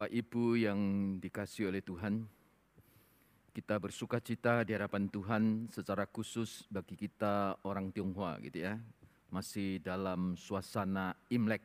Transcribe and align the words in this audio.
Bapak 0.00 0.16
Ibu 0.16 0.56
yang 0.56 0.80
dikasih 1.20 1.68
oleh 1.68 1.84
Tuhan, 1.84 2.24
kita 3.52 3.76
bersuka 3.76 4.16
cita 4.16 4.64
di 4.64 4.72
hadapan 4.72 5.12
Tuhan 5.12 5.68
secara 5.68 6.08
khusus 6.08 6.64
bagi 6.72 6.96
kita 6.96 7.60
orang 7.68 7.92
Tionghoa 7.92 8.40
gitu 8.40 8.64
ya. 8.64 8.80
Masih 9.28 9.76
dalam 9.84 10.40
suasana 10.40 11.12
Imlek. 11.28 11.60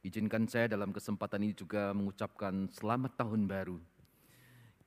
Izinkan 0.00 0.48
saya 0.48 0.64
dalam 0.64 0.96
kesempatan 0.96 1.44
ini 1.44 1.52
juga 1.52 1.92
mengucapkan 1.92 2.72
selamat 2.72 3.20
tahun 3.20 3.44
baru. 3.44 3.76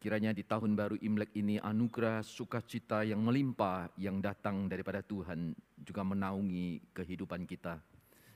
Kiranya 0.01 0.33
di 0.33 0.41
tahun 0.41 0.73
baru 0.73 0.97
Imlek 1.05 1.37
ini 1.37 1.61
anugerah 1.61 2.25
sukacita 2.25 3.05
yang 3.05 3.21
melimpah 3.21 3.93
yang 4.01 4.17
datang 4.25 4.65
daripada 4.65 5.05
Tuhan 5.05 5.53
juga 5.85 6.01
menaungi 6.01 6.81
kehidupan 6.97 7.45
kita. 7.45 7.77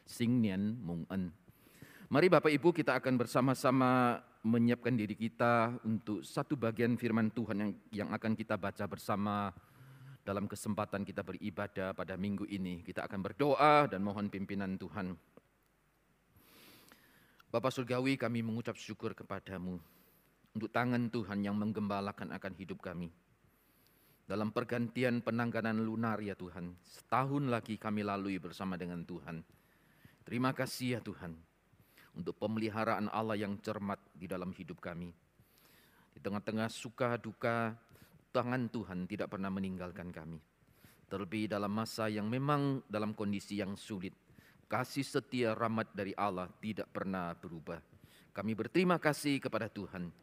Sing 0.06 0.38
Nian 0.38 0.78
Mung 0.86 1.10
En. 1.10 1.50
Mari 2.10 2.26
Bapak 2.26 2.50
Ibu 2.50 2.74
kita 2.74 2.98
akan 2.98 3.22
bersama-sama 3.22 4.18
menyiapkan 4.40 4.96
diri 4.96 5.20
kita 5.20 5.84
untuk 5.84 6.24
satu 6.24 6.56
bagian 6.56 6.96
firman 6.96 7.28
Tuhan 7.36 7.58
yang, 7.60 7.72
yang 7.92 8.10
akan 8.16 8.40
kita 8.40 8.56
baca 8.56 8.88
bersama 8.88 9.52
dalam 10.24 10.48
kesempatan 10.48 11.04
kita 11.04 11.28
beribadah 11.28 11.92
pada 11.92 12.16
minggu 12.16 12.48
ini. 12.48 12.80
Kita 12.80 13.04
akan 13.04 13.20
berdoa 13.20 13.92
dan 13.92 14.00
mohon 14.00 14.32
pimpinan 14.32 14.80
Tuhan. 14.80 15.12
Bapak 17.50 17.74
Surgawi 17.74 18.16
kami 18.16 18.46
mengucap 18.46 18.78
syukur 18.78 19.12
kepadamu 19.18 19.82
untuk 20.56 20.70
tangan 20.70 21.10
Tuhan 21.10 21.44
yang 21.44 21.58
menggembalakan 21.58 22.32
akan 22.32 22.54
hidup 22.56 22.80
kami. 22.80 23.10
Dalam 24.30 24.54
pergantian 24.54 25.26
penangganan 25.26 25.82
lunar 25.82 26.22
ya 26.22 26.38
Tuhan, 26.38 26.78
setahun 26.86 27.50
lagi 27.50 27.82
kami 27.82 28.06
lalui 28.06 28.38
bersama 28.38 28.78
dengan 28.78 29.02
Tuhan. 29.02 29.42
Terima 30.22 30.54
kasih 30.54 30.96
ya 30.96 31.02
Tuhan 31.02 31.49
untuk 32.16 32.38
pemeliharaan 32.40 33.12
Allah 33.12 33.38
yang 33.38 33.58
cermat 33.62 34.00
di 34.16 34.26
dalam 34.26 34.50
hidup 34.56 34.82
kami. 34.82 35.12
Di 36.14 36.20
tengah-tengah 36.22 36.70
suka 36.72 37.18
duka, 37.22 37.74
tangan 38.34 38.70
Tuhan 38.70 39.06
tidak 39.10 39.34
pernah 39.34 39.50
meninggalkan 39.50 40.14
kami. 40.14 40.40
Terlebih 41.10 41.50
dalam 41.50 41.74
masa 41.74 42.06
yang 42.06 42.30
memang 42.30 42.86
dalam 42.86 43.18
kondisi 43.18 43.58
yang 43.58 43.74
sulit, 43.74 44.14
kasih 44.70 45.02
setia 45.02 45.58
rahmat 45.58 45.90
dari 45.98 46.14
Allah 46.14 46.46
tidak 46.62 46.94
pernah 46.94 47.34
berubah. 47.34 47.82
Kami 48.30 48.54
berterima 48.54 49.02
kasih 49.02 49.42
kepada 49.42 49.66
Tuhan. 49.66 50.14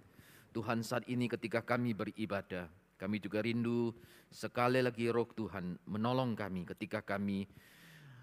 Tuhan 0.55 0.86
saat 0.86 1.05
ini 1.10 1.27
ketika 1.27 1.60
kami 1.60 1.92
beribadah, 1.92 2.70
kami 2.97 3.19
juga 3.19 3.42
rindu 3.42 3.92
sekali 4.30 4.80
lagi 4.80 5.10
roh 5.10 5.28
Tuhan 5.28 5.77
menolong 5.84 6.32
kami 6.32 6.64
ketika 6.64 7.05
kami 7.05 7.44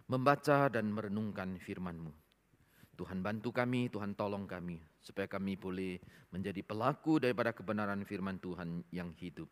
membaca 0.08 0.72
dan 0.72 0.90
merenungkan 0.90 1.60
firman-Mu. 1.60 2.23
Tuhan 2.94 3.26
bantu 3.26 3.50
kami, 3.50 3.90
Tuhan 3.90 4.14
tolong 4.14 4.46
kami, 4.46 4.78
supaya 5.02 5.26
kami 5.26 5.58
boleh 5.58 5.98
menjadi 6.30 6.62
pelaku 6.62 7.18
daripada 7.18 7.50
kebenaran 7.50 8.06
firman 8.06 8.38
Tuhan 8.38 8.86
yang 8.94 9.10
hidup. 9.18 9.50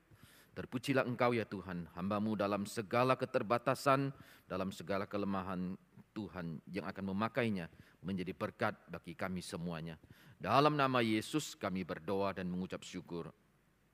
Terpujilah 0.52 1.08
engkau 1.08 1.32
ya 1.34 1.48
Tuhan, 1.48 1.90
hambamu 1.96 2.38
dalam 2.38 2.68
segala 2.68 3.16
keterbatasan, 3.18 4.12
dalam 4.46 4.70
segala 4.70 5.08
kelemahan 5.08 5.74
Tuhan 6.12 6.60
yang 6.68 6.86
akan 6.86 7.16
memakainya 7.16 7.72
menjadi 8.04 8.36
berkat 8.36 8.76
bagi 8.92 9.16
kami 9.16 9.40
semuanya. 9.40 9.96
Dalam 10.42 10.76
nama 10.76 11.00
Yesus 11.00 11.56
kami 11.56 11.88
berdoa 11.88 12.36
dan 12.36 12.52
mengucap 12.52 12.84
syukur. 12.84 13.32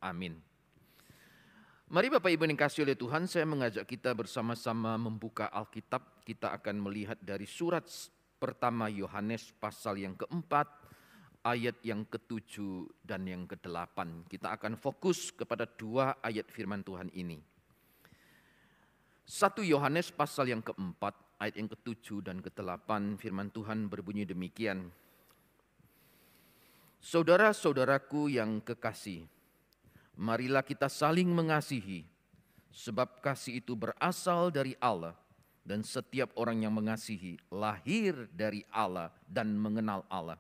Amin. 0.02 0.40
Mari 1.88 2.12
Bapak 2.12 2.32
Ibu 2.36 2.44
yang 2.52 2.60
kasih 2.60 2.84
oleh 2.84 3.00
Tuhan, 3.00 3.32
saya 3.32 3.48
mengajak 3.48 3.88
kita 3.88 4.12
bersama-sama 4.12 5.00
membuka 5.00 5.48
Alkitab. 5.48 6.20
Kita 6.28 6.52
akan 6.52 6.84
melihat 6.84 7.16
dari 7.24 7.48
surat 7.48 7.88
pertama 8.38 8.88
Yohanes 8.88 9.50
pasal 9.58 9.98
yang 10.00 10.14
keempat, 10.14 10.70
ayat 11.42 11.78
yang 11.82 12.06
ketujuh 12.06 12.88
dan 13.04 13.26
yang 13.26 13.44
kedelapan. 13.50 14.24
Kita 14.30 14.54
akan 14.54 14.78
fokus 14.78 15.34
kepada 15.34 15.66
dua 15.66 16.22
ayat 16.22 16.48
firman 16.54 16.86
Tuhan 16.86 17.10
ini. 17.18 17.42
Satu 19.28 19.60
Yohanes 19.60 20.14
pasal 20.16 20.48
yang 20.48 20.64
keempat, 20.64 21.12
ayat 21.44 21.60
yang 21.60 21.68
ketujuh 21.68 22.24
dan 22.24 22.40
kedelapan 22.40 23.20
firman 23.20 23.52
Tuhan 23.52 23.92
berbunyi 23.92 24.24
demikian. 24.24 24.88
Saudara-saudaraku 27.04 28.32
yang 28.32 28.64
kekasih, 28.64 29.28
marilah 30.16 30.64
kita 30.64 30.88
saling 30.88 31.28
mengasihi, 31.28 32.08
sebab 32.72 33.20
kasih 33.20 33.60
itu 33.60 33.76
berasal 33.76 34.48
dari 34.48 34.80
Allah 34.80 35.27
dan 35.68 35.84
setiap 35.84 36.32
orang 36.40 36.64
yang 36.64 36.72
mengasihi 36.72 37.36
lahir 37.52 38.32
dari 38.32 38.64
Allah 38.72 39.12
dan 39.28 39.52
mengenal 39.60 40.08
Allah. 40.08 40.40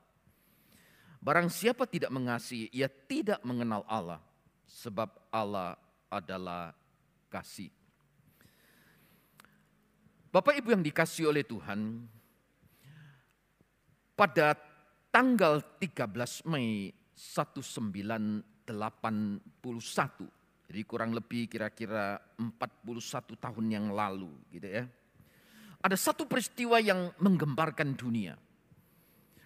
Barang 1.19 1.51
siapa 1.51 1.83
tidak 1.83 2.07
mengasihi, 2.15 2.71
ia 2.71 2.87
tidak 2.87 3.43
mengenal 3.43 3.83
Allah, 3.91 4.23
sebab 4.63 5.11
Allah 5.27 5.75
adalah 6.07 6.71
kasih. 7.27 7.67
Bapak 10.31 10.55
Ibu 10.63 10.79
yang 10.79 10.83
dikasih 10.87 11.27
oleh 11.27 11.43
Tuhan, 11.43 12.07
pada 14.15 14.55
tanggal 15.11 15.59
13 15.75 16.47
Mei 16.47 16.95
1981, 17.19 18.63
jadi 20.71 20.81
kurang 20.87 21.11
lebih 21.11 21.51
kira-kira 21.51 22.15
41 22.39 23.35
tahun 23.35 23.65
yang 23.67 23.91
lalu 23.91 24.31
gitu 24.55 24.71
ya 24.71 24.87
ada 25.81 25.97
satu 25.97 26.25
peristiwa 26.25 26.81
yang 26.81 27.13
menggemparkan 27.21 27.93
dunia. 27.93 28.37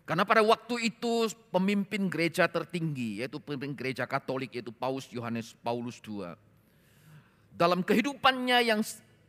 Karena 0.07 0.27
pada 0.27 0.43
waktu 0.43 0.91
itu 0.91 1.29
pemimpin 1.53 2.11
gereja 2.11 2.49
tertinggi, 2.49 3.23
yaitu 3.23 3.39
pemimpin 3.39 3.71
gereja 3.77 4.03
katolik, 4.03 4.51
yaitu 4.51 4.73
Paus 4.73 5.07
Yohanes 5.13 5.55
Paulus 5.63 6.01
II. 6.03 6.35
Dalam 7.55 7.79
kehidupannya 7.85 8.59
yang 8.65 8.81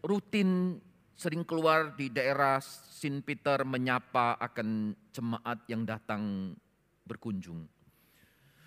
rutin 0.03 0.81
sering 1.15 1.47
keluar 1.47 1.95
di 1.95 2.11
daerah 2.11 2.59
Sin 2.63 3.23
Peter 3.23 3.63
menyapa 3.63 4.35
akan 4.43 4.97
jemaat 5.15 5.63
yang 5.71 5.87
datang 5.87 6.57
berkunjung. 7.07 7.63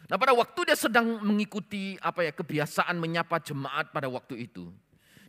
Nah 0.05 0.15
pada 0.21 0.37
waktu 0.37 0.69
dia 0.69 0.77
sedang 0.77 1.19
mengikuti 1.25 1.97
apa 1.97 2.21
ya 2.21 2.31
kebiasaan 2.31 2.95
menyapa 2.95 3.41
jemaat 3.41 3.89
pada 3.89 4.05
waktu 4.05 4.45
itu. 4.45 4.69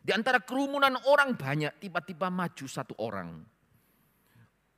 Di 0.07 0.15
antara 0.15 0.39
kerumunan 0.39 0.95
orang 1.11 1.35
banyak, 1.35 1.83
tiba-tiba 1.83 2.31
maju 2.31 2.67
satu 2.71 2.95
orang. 3.03 3.43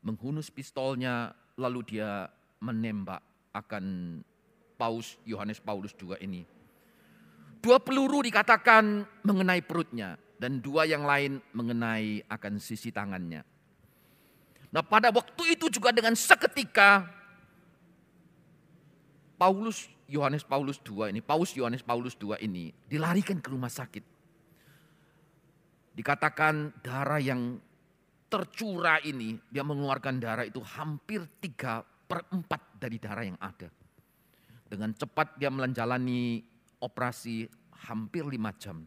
Menghunus 0.00 0.49
pistolnya, 0.49 1.37
lalu 1.61 1.84
dia 1.84 2.33
menembak 2.65 3.21
akan 3.53 3.84
Paus 4.81 5.21
Yohanes 5.28 5.61
Paulus 5.61 5.93
II 6.00 6.17
ini. 6.25 6.49
Dua 7.61 7.77
peluru 7.77 8.25
dikatakan 8.25 9.05
mengenai 9.21 9.61
perutnya 9.61 10.17
dan 10.41 10.65
dua 10.65 10.88
yang 10.88 11.05
lain 11.05 11.44
mengenai 11.53 12.25
akan 12.25 12.56
sisi 12.56 12.88
tangannya. 12.88 13.44
Nah 14.72 14.81
pada 14.81 15.12
waktu 15.12 15.61
itu 15.61 15.69
juga 15.69 15.93
dengan 15.93 16.17
seketika 16.17 17.05
Paulus 19.37 19.93
Yohanes 20.09 20.41
Paulus 20.41 20.81
II 20.81 21.12
ini, 21.12 21.21
Paus 21.21 21.53
Yohanes 21.53 21.84
Paulus 21.84 22.17
II 22.17 22.33
ini 22.41 22.72
dilarikan 22.88 23.44
ke 23.44 23.53
rumah 23.53 23.69
sakit. 23.69 24.18
Dikatakan 25.99 26.79
darah 26.79 27.19
yang 27.19 27.59
tercurah 28.31 29.03
ini, 29.03 29.35
dia 29.51 29.67
mengeluarkan 29.67 30.23
darah 30.23 30.47
itu 30.47 30.63
hampir 30.63 31.27
tiga 31.43 31.83
per 31.83 32.23
empat 32.31 32.79
dari 32.79 33.03
darah 33.03 33.27
yang 33.27 33.35
ada. 33.43 33.67
Dengan 34.63 34.95
cepat 34.95 35.35
dia 35.43 35.51
menjalani 35.51 36.39
operasi 36.79 37.51
hampir 37.91 38.23
lima 38.31 38.55
jam. 38.55 38.87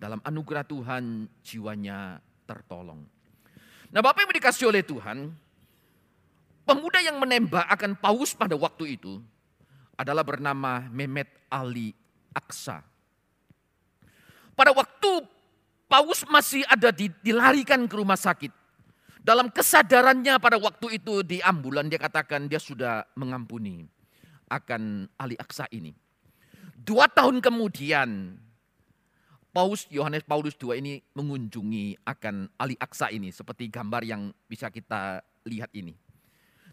Dalam 0.00 0.24
anugerah 0.24 0.64
Tuhan 0.64 1.28
jiwanya 1.44 2.16
tertolong. 2.48 3.04
Nah 3.92 4.00
Bapak 4.00 4.24
Ibu 4.24 4.32
dikasih 4.40 4.72
oleh 4.72 4.80
Tuhan, 4.80 5.28
pemuda 6.64 7.04
yang 7.04 7.20
menembak 7.20 7.68
akan 7.68 7.92
paus 8.00 8.32
pada 8.32 8.56
waktu 8.56 8.96
itu 8.96 9.20
adalah 10.00 10.24
bernama 10.24 10.88
Mehmet 10.88 11.28
Ali 11.52 11.92
Aksa. 12.32 12.80
Pada 14.56 14.72
waktu 14.72 15.39
Paus 15.90 16.22
masih 16.30 16.62
ada 16.70 16.94
di, 16.94 17.10
dilarikan 17.18 17.90
ke 17.90 17.98
rumah 17.98 18.14
sakit. 18.14 18.54
Dalam 19.26 19.50
kesadarannya 19.50 20.38
pada 20.38 20.54
waktu 20.56 21.02
itu 21.02 21.26
di 21.26 21.42
ambulan 21.42 21.90
dia 21.90 21.98
katakan 21.98 22.46
dia 22.46 22.62
sudah 22.62 23.02
mengampuni 23.18 23.90
akan 24.46 25.10
Ali 25.18 25.34
Aksa 25.34 25.66
ini. 25.74 25.90
Dua 26.78 27.10
tahun 27.10 27.42
kemudian 27.42 28.38
Paus 29.50 29.90
Yohanes 29.90 30.22
Paulus 30.22 30.54
II 30.56 30.78
ini 30.78 31.02
mengunjungi 31.18 32.06
akan 32.06 32.54
Ali 32.54 32.78
Aksa 32.78 33.10
ini 33.10 33.34
seperti 33.34 33.66
gambar 33.66 34.06
yang 34.06 34.30
bisa 34.46 34.70
kita 34.70 35.26
lihat 35.42 35.74
ini. 35.74 35.98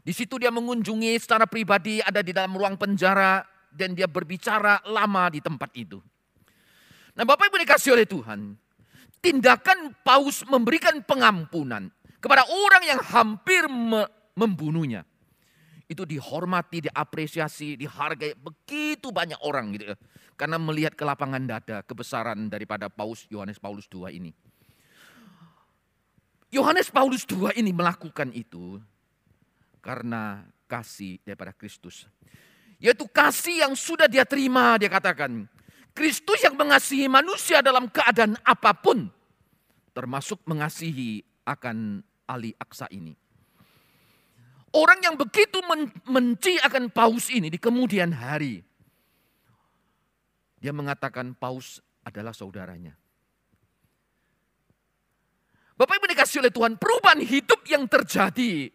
Di 0.06 0.14
situ 0.14 0.38
dia 0.38 0.54
mengunjungi 0.54 1.18
secara 1.18 1.50
pribadi 1.50 2.00
ada 2.06 2.22
di 2.22 2.32
dalam 2.32 2.54
ruang 2.54 2.78
penjara 2.78 3.44
dan 3.74 3.98
dia 3.98 4.06
berbicara 4.06 4.80
lama 4.88 5.28
di 5.34 5.42
tempat 5.42 5.74
itu. 5.74 6.00
Nah 7.18 7.26
Bapak 7.26 7.50
Ibu 7.50 7.58
dikasih 7.66 7.98
oleh 7.98 8.06
Tuhan, 8.06 8.56
tindakan 9.22 9.96
Paus 10.06 10.46
memberikan 10.48 11.02
pengampunan 11.04 11.90
kepada 12.22 12.46
orang 12.48 12.84
yang 12.86 13.02
hampir 13.02 13.66
me 13.70 14.06
membunuhnya. 14.38 15.02
itu 15.88 16.04
dihormati, 16.04 16.84
diapresiasi, 16.84 17.80
dihargai 17.80 18.36
begitu 18.36 19.08
banyak 19.08 19.40
orang 19.40 19.72
gitu 19.72 19.96
ya. 19.96 19.98
Karena 20.36 20.60
melihat 20.60 20.94
kelapangan 21.00 21.40
dada, 21.48 21.80
kebesaran 21.80 22.52
daripada 22.52 22.92
Paus 22.92 23.24
Yohanes 23.32 23.56
Paulus 23.56 23.88
II 23.88 24.04
ini. 24.12 24.36
Yohanes 26.52 26.92
Paulus 26.92 27.24
II 27.24 27.56
ini 27.56 27.72
melakukan 27.72 28.36
itu 28.36 28.84
karena 29.80 30.44
kasih 30.68 31.24
daripada 31.24 31.56
Kristus. 31.56 32.04
Yaitu 32.84 33.08
kasih 33.08 33.64
yang 33.64 33.74
sudah 33.74 34.06
dia 34.06 34.28
terima, 34.28 34.76
dia 34.76 34.92
katakan. 34.92 35.48
Kristus 35.98 36.46
yang 36.46 36.54
mengasihi 36.54 37.10
manusia 37.10 37.66
dalam 37.66 37.90
keadaan 37.90 38.38
apa 38.46 38.78
pun. 38.78 39.10
Termasuk 39.98 40.46
mengasihi 40.46 41.26
akan 41.42 42.06
Ali 42.30 42.54
Aksa 42.62 42.86
ini. 42.94 43.18
Orang 44.78 45.02
yang 45.02 45.18
begitu 45.18 45.58
menci 46.06 46.54
akan 46.62 46.94
paus 46.94 47.34
ini 47.34 47.50
di 47.50 47.58
kemudian 47.58 48.14
hari. 48.14 48.62
Dia 50.62 50.70
mengatakan 50.70 51.34
paus 51.34 51.82
adalah 52.06 52.30
saudaranya. 52.30 52.94
Bapak 55.78 55.98
Ibu 55.98 56.06
dikasih 56.14 56.46
oleh 56.46 56.54
Tuhan, 56.54 56.78
perubahan 56.78 57.22
hidup 57.22 57.66
yang 57.66 57.90
terjadi 57.90 58.70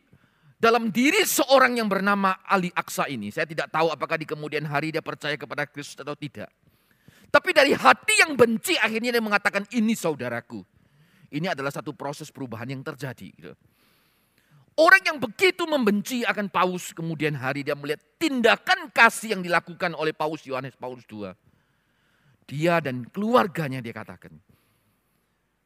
dalam 0.59 0.91
diri 0.91 1.23
seorang 1.23 1.79
yang 1.79 1.87
bernama 1.87 2.43
Ali 2.47 2.71
Aksa 2.75 3.07
ini. 3.07 3.31
Saya 3.31 3.47
tidak 3.47 3.71
tahu 3.71 3.91
apakah 3.95 4.19
di 4.19 4.27
kemudian 4.27 4.67
hari 4.67 4.91
dia 4.91 5.03
percaya 5.03 5.39
kepada 5.39 5.67
Kristus 5.71 5.99
atau 5.99 6.15
tidak. 6.19 6.51
Tapi 7.33 7.57
dari 7.57 7.73
hati 7.73 8.21
yang 8.21 8.37
benci 8.37 8.77
akhirnya 8.77 9.17
dia 9.17 9.25
mengatakan 9.25 9.65
ini 9.73 9.97
saudaraku. 9.97 10.61
Ini 11.33 11.57
adalah 11.57 11.73
satu 11.73 11.97
proses 11.97 12.29
perubahan 12.29 12.69
yang 12.69 12.85
terjadi. 12.85 13.33
Gitu. 13.33 13.57
Orang 14.77 15.01
yang 15.01 15.17
begitu 15.17 15.65
membenci 15.65 16.29
akan 16.29 16.53
Paus 16.53 16.93
kemudian 16.93 17.33
hari 17.33 17.65
dia 17.65 17.73
melihat 17.73 18.05
tindakan 18.21 18.93
kasih 18.93 19.33
yang 19.33 19.41
dilakukan 19.41 19.97
oleh 19.97 20.13
Paus 20.13 20.45
Yohanes 20.45 20.77
Paulus 20.77 21.09
II. 21.09 21.33
Dia 22.45 22.85
dan 22.85 23.09
keluarganya 23.09 23.81
dia 23.81 23.97
katakan. 23.97 24.37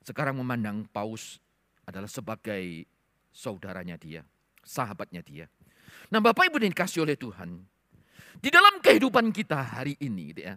Sekarang 0.07 0.39
memandang 0.39 0.87
Paus 0.87 1.43
adalah 1.83 2.07
sebagai 2.07 2.87
saudaranya 3.35 3.99
dia, 3.99 4.23
sahabatnya 4.63 5.19
dia. 5.19 5.51
Nah 6.15 6.23
Bapak 6.23 6.47
Ibu 6.47 6.63
dikasih 6.63 7.03
oleh 7.03 7.19
Tuhan. 7.19 7.59
Di 8.39 8.55
dalam 8.55 8.79
kehidupan 8.79 9.35
kita 9.35 9.67
hari 9.83 9.99
ini 9.99 10.31
gitu 10.31 10.47
ya. 10.47 10.55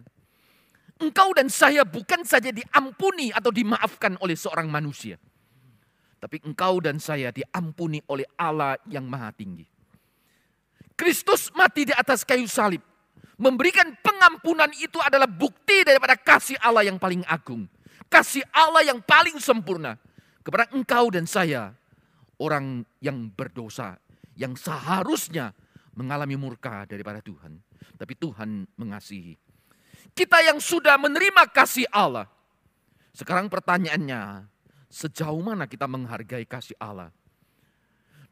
Engkau 1.00 1.32
dan 1.32 1.48
saya 1.48 1.82
bukan 1.82 2.22
saja 2.28 2.52
diampuni 2.52 3.32
atau 3.32 3.48
dimaafkan 3.48 4.20
oleh 4.20 4.36
seorang 4.36 4.68
manusia 4.68 5.16
tapi 6.20 6.36
engkau 6.44 6.84
dan 6.84 7.00
saya 7.00 7.32
diampuni 7.32 8.04
oleh 8.12 8.28
Allah 8.36 8.76
yang 8.84 9.08
maha 9.08 9.32
tinggi. 9.32 9.64
Kristus 10.92 11.48
mati 11.56 11.88
di 11.88 11.96
atas 11.96 12.28
kayu 12.28 12.44
salib. 12.44 12.84
Memberikan 13.40 13.96
pengampunan 14.04 14.68
itu 14.76 15.00
adalah 15.00 15.24
bukti 15.24 15.80
daripada 15.80 16.12
kasih 16.12 16.60
Allah 16.60 16.84
yang 16.84 17.00
paling 17.00 17.24
agung. 17.24 17.64
Kasih 18.12 18.44
Allah 18.52 18.84
yang 18.84 19.00
paling 19.00 19.40
sempurna. 19.40 19.96
Kepada 20.44 20.68
engkau 20.76 21.08
dan 21.08 21.24
saya. 21.24 21.72
Orang 22.36 22.84
yang 23.00 23.32
berdosa. 23.32 23.96
Yang 24.36 24.68
seharusnya 24.68 25.56
mengalami 25.96 26.36
murka 26.36 26.84
daripada 26.84 27.24
Tuhan. 27.24 27.56
Tapi 27.96 28.12
Tuhan 28.20 28.68
mengasihi. 28.76 29.40
Kita 30.12 30.42
yang 30.44 30.58
sudah 30.60 31.00
menerima 31.00 31.48
kasih 31.50 31.88
Allah. 31.90 32.28
Sekarang 33.14 33.50
pertanyaannya, 33.50 34.50
Sejauh 34.90 35.38
mana 35.38 35.70
kita 35.70 35.86
menghargai 35.86 36.42
kasih 36.50 36.74
Allah. 36.82 37.14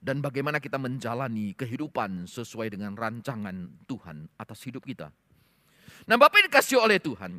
Dan 0.03 0.19
bagaimana 0.19 0.59
kita 0.59 0.75
menjalani 0.75 1.55
kehidupan 1.55 2.27
sesuai 2.27 2.75
dengan 2.75 2.99
rancangan 2.99 3.87
Tuhan 3.87 4.27
atas 4.35 4.67
hidup 4.67 4.83
kita. 4.83 5.15
Nah 6.11 6.19
Bapak 6.19 6.51
dikasih 6.51 6.83
oleh 6.83 6.99
Tuhan. 6.99 7.39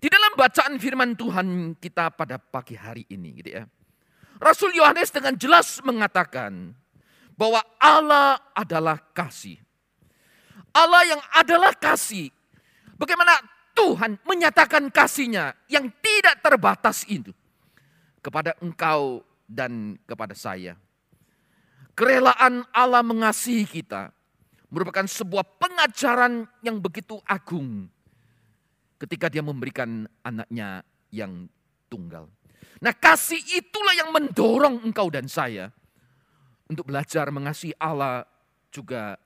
Di 0.00 0.08
dalam 0.08 0.32
bacaan 0.32 0.80
firman 0.80 1.12
Tuhan 1.12 1.76
kita 1.76 2.08
pada 2.16 2.40
pagi 2.40 2.72
hari 2.72 3.04
ini 3.12 3.36
gitu 3.36 3.50
ya. 3.60 3.64
Rasul 4.40 4.72
Yohanes 4.72 5.12
dengan 5.12 5.36
jelas 5.36 5.84
mengatakan 5.84 6.72
bahwa 7.36 7.60
Allah 7.76 8.40
adalah 8.56 8.96
kasih. 9.12 9.60
Allah 10.72 11.04
yang 11.04 11.20
adalah 11.36 11.72
kasih. 11.76 12.32
Bagaimana 12.96 13.36
Tuhan 13.78 14.18
menyatakan 14.26 14.90
kasihnya 14.90 15.54
yang 15.70 15.86
tidak 16.02 16.42
terbatas 16.42 17.06
itu 17.06 17.30
kepada 18.18 18.58
engkau 18.58 19.22
dan 19.46 19.94
kepada 20.02 20.34
saya. 20.34 20.74
Kerelaan 21.94 22.66
Allah 22.74 23.06
mengasihi 23.06 23.62
kita 23.62 24.10
merupakan 24.66 25.06
sebuah 25.06 25.46
pengajaran 25.62 26.46
yang 26.66 26.82
begitu 26.82 27.22
agung 27.22 27.86
ketika 28.98 29.30
dia 29.30 29.46
memberikan 29.46 30.10
anaknya 30.26 30.82
yang 31.14 31.46
tunggal. 31.86 32.26
Nah 32.82 32.94
kasih 32.94 33.40
itulah 33.58 33.94
yang 33.94 34.10
mendorong 34.10 34.82
engkau 34.86 35.06
dan 35.10 35.30
saya 35.30 35.70
untuk 36.66 36.90
belajar 36.90 37.30
mengasihi 37.30 37.74
Allah 37.78 38.26
juga 38.70 39.18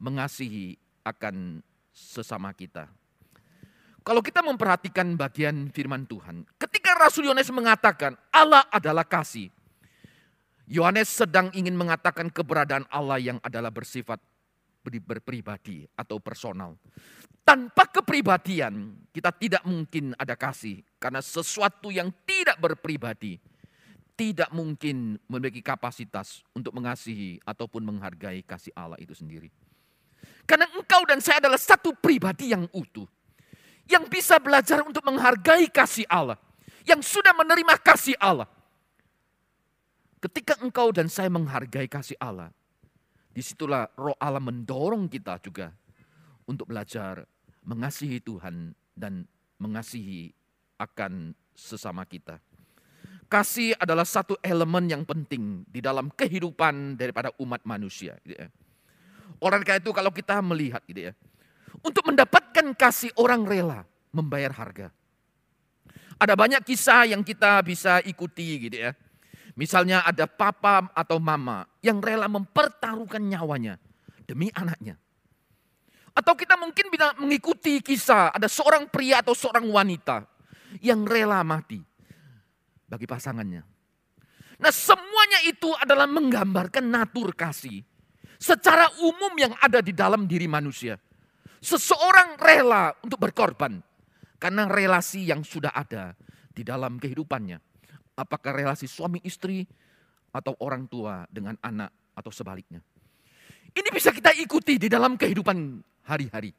mengasihi 0.00 0.76
akan 1.04 1.60
sesama 1.92 2.52
kita. 2.56 2.88
Kalau 4.04 4.20
kita 4.20 4.44
memperhatikan 4.44 5.16
bagian 5.16 5.72
firman 5.72 6.04
Tuhan, 6.04 6.44
ketika 6.60 6.92
Rasul 6.92 7.24
Yohanes 7.24 7.48
mengatakan 7.48 8.12
Allah 8.28 8.68
adalah 8.68 9.08
kasih, 9.08 9.48
Yohanes 10.68 11.08
sedang 11.08 11.48
ingin 11.56 11.72
mengatakan 11.72 12.28
keberadaan 12.28 12.84
Allah 12.92 13.16
yang 13.16 13.40
adalah 13.40 13.72
bersifat 13.72 14.20
berpribadi 14.84 15.88
atau 15.96 16.20
personal. 16.20 16.76
Tanpa 17.48 17.88
kepribadian, 17.88 18.92
kita 19.08 19.32
tidak 19.32 19.64
mungkin 19.64 20.12
ada 20.20 20.36
kasih 20.36 20.84
karena 21.00 21.24
sesuatu 21.24 21.88
yang 21.88 22.12
tidak 22.28 22.60
berpribadi 22.60 23.40
tidak 24.14 24.52
mungkin 24.54 25.18
memiliki 25.26 25.58
kapasitas 25.58 26.44
untuk 26.54 26.70
mengasihi 26.76 27.42
ataupun 27.42 27.82
menghargai 27.82 28.46
kasih 28.46 28.70
Allah 28.78 29.00
itu 29.02 29.16
sendiri. 29.16 29.50
Karena 30.44 30.70
engkau 30.70 31.02
dan 31.08 31.18
saya 31.18 31.42
adalah 31.42 31.58
satu 31.58 31.96
pribadi 31.98 32.52
yang 32.54 32.68
utuh 32.70 33.08
yang 33.88 34.08
bisa 34.08 34.40
belajar 34.40 34.80
untuk 34.84 35.04
menghargai 35.04 35.68
kasih 35.68 36.08
Allah, 36.08 36.40
yang 36.88 37.00
sudah 37.04 37.36
menerima 37.36 37.76
kasih 37.80 38.16
Allah. 38.16 38.48
Ketika 40.20 40.56
engkau 40.64 40.88
dan 40.88 41.12
saya 41.12 41.28
menghargai 41.28 41.84
kasih 41.84 42.16
Allah, 42.16 42.48
di 43.34 43.44
situlah 43.44 43.90
roh 43.98 44.16
Allah 44.16 44.40
mendorong 44.40 45.04
kita 45.10 45.36
juga 45.44 45.68
untuk 46.48 46.72
belajar 46.72 47.28
mengasihi 47.64 48.22
Tuhan 48.24 48.72
dan 48.96 49.28
mengasihi 49.60 50.32
akan 50.80 51.36
sesama 51.52 52.08
kita. 52.08 52.40
Kasih 53.28 53.74
adalah 53.80 54.04
satu 54.04 54.36
elemen 54.44 54.86
yang 54.86 55.02
penting 55.02 55.64
di 55.66 55.80
dalam 55.80 56.12
kehidupan 56.12 56.94
daripada 56.94 57.32
umat 57.40 57.64
manusia. 57.66 58.14
Gitu 58.22 58.36
ya. 58.36 58.48
Orang 59.42 59.64
kayak 59.66 59.82
itu 59.82 59.90
kalau 59.90 60.12
kita 60.14 60.38
melihat 60.44 60.84
gitu 60.86 61.10
ya, 61.10 61.12
untuk 61.84 62.08
mendapatkan 62.08 62.72
kasih 62.74 63.12
orang 63.20 63.44
rela 63.44 63.84
membayar 64.10 64.50
harga. 64.56 64.88
Ada 66.16 66.34
banyak 66.34 66.62
kisah 66.64 67.10
yang 67.10 67.20
kita 67.20 67.60
bisa 67.60 68.00
ikuti 68.02 68.66
gitu 68.66 68.76
ya. 68.88 68.96
Misalnya 69.54 70.02
ada 70.02 70.26
papa 70.26 70.90
atau 70.96 71.22
mama 71.22 71.62
yang 71.84 72.02
rela 72.02 72.26
mempertaruhkan 72.26 73.22
nyawanya 73.22 73.78
demi 74.26 74.50
anaknya. 74.50 74.98
Atau 76.14 76.34
kita 76.38 76.54
mungkin 76.58 76.90
bisa 76.90 77.14
mengikuti 77.18 77.82
kisah 77.82 78.34
ada 78.34 78.46
seorang 78.46 78.86
pria 78.86 79.22
atau 79.22 79.34
seorang 79.34 79.66
wanita 79.66 80.26
yang 80.82 81.06
rela 81.06 81.42
mati 81.42 81.82
bagi 82.86 83.06
pasangannya. 83.06 83.62
Nah 84.62 84.72
semuanya 84.72 85.42
itu 85.46 85.70
adalah 85.82 86.06
menggambarkan 86.06 86.86
natur 86.86 87.34
kasih 87.34 87.82
secara 88.38 88.90
umum 89.02 89.34
yang 89.34 89.54
ada 89.58 89.82
di 89.82 89.90
dalam 89.90 90.26
diri 90.30 90.46
manusia. 90.46 90.98
Seseorang 91.64 92.36
rela 92.36 92.92
untuk 93.00 93.16
berkorban 93.16 93.80
karena 94.36 94.68
relasi 94.68 95.24
yang 95.24 95.40
sudah 95.40 95.72
ada 95.72 96.12
di 96.52 96.60
dalam 96.60 97.00
kehidupannya. 97.00 97.56
Apakah 98.20 98.52
relasi 98.52 98.84
suami 98.84 99.24
istri 99.24 99.64
atau 100.34 100.52
orang 100.60 100.84
tua 100.90 101.24
dengan 101.32 101.56
anak 101.64 102.12
atau 102.12 102.28
sebaliknya. 102.28 102.82
Ini 103.74 103.88
bisa 103.90 104.10
kita 104.10 104.34
ikuti 104.38 104.76
di 104.76 104.92
dalam 104.92 105.14
kehidupan 105.14 105.82
hari-hari. 106.06 106.50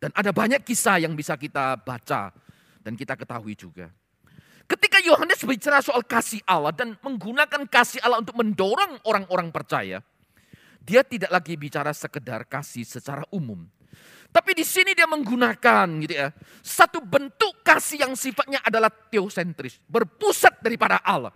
Dan 0.00 0.12
ada 0.12 0.34
banyak 0.34 0.60
kisah 0.66 1.00
yang 1.00 1.16
bisa 1.16 1.38
kita 1.38 1.80
baca 1.80 2.34
dan 2.84 2.92
kita 2.98 3.16
ketahui 3.16 3.56
juga. 3.56 3.88
Ketika 4.64 5.00
Yohanes 5.04 5.44
bicara 5.44 5.80
soal 5.84 6.04
kasih 6.04 6.40
Allah 6.44 6.72
dan 6.72 6.96
menggunakan 7.00 7.68
kasih 7.68 8.00
Allah 8.00 8.20
untuk 8.20 8.36
mendorong 8.36 9.00
orang-orang 9.08 9.48
percaya, 9.52 10.00
dia 10.84 11.00
tidak 11.04 11.32
lagi 11.32 11.56
bicara 11.56 11.92
sekedar 11.96 12.44
kasih 12.44 12.84
secara 12.84 13.24
umum, 13.32 13.64
tapi 14.34 14.50
di 14.50 14.66
sini 14.66 14.98
dia 14.98 15.06
menggunakan 15.06 15.86
gitu 16.02 16.14
ya. 16.18 16.34
Satu 16.58 16.98
bentuk 16.98 17.62
kasih 17.62 18.02
yang 18.02 18.18
sifatnya 18.18 18.58
adalah 18.66 18.90
teosentris. 18.90 19.78
Berpusat 19.86 20.58
daripada 20.58 20.98
Allah. 21.06 21.30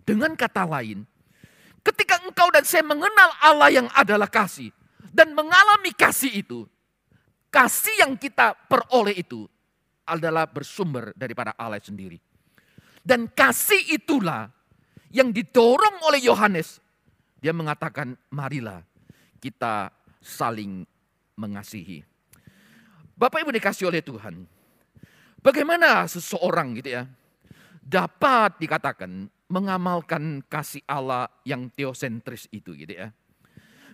Dengan 0.00 0.32
kata 0.32 0.64
lain, 0.64 1.04
ketika 1.84 2.24
engkau 2.24 2.48
dan 2.48 2.64
saya 2.64 2.88
mengenal 2.88 3.36
Allah 3.36 3.68
yang 3.68 3.88
adalah 3.92 4.32
kasih. 4.32 4.72
Dan 5.12 5.36
mengalami 5.36 5.92
kasih 5.92 6.40
itu, 6.40 6.64
kasih 7.52 8.00
yang 8.00 8.16
kita 8.16 8.56
peroleh 8.64 9.12
itu 9.12 9.44
adalah 10.08 10.48
bersumber 10.48 11.12
daripada 11.12 11.52
Allah 11.52 11.84
sendiri. 11.84 12.16
Dan 13.04 13.28
kasih 13.28 13.92
itulah 13.92 14.48
yang 15.12 15.28
didorong 15.36 16.00
oleh 16.08 16.24
Yohanes. 16.24 16.80
Dia 17.44 17.52
mengatakan, 17.52 18.16
marilah 18.32 18.80
kita 19.36 19.92
saling 20.24 20.88
mengasihi. 21.36 22.11
Bapak 23.22 23.46
Ibu 23.46 23.54
dikasih 23.54 23.86
oleh 23.86 24.02
Tuhan. 24.02 24.42
Bagaimana 25.38 26.10
seseorang 26.10 26.74
gitu 26.82 26.90
ya 26.90 27.06
dapat 27.78 28.58
dikatakan 28.58 29.30
mengamalkan 29.46 30.42
kasih 30.50 30.82
Allah 30.90 31.30
yang 31.46 31.70
teosentris 31.70 32.50
itu 32.50 32.74
gitu 32.74 32.98
ya. 32.98 33.14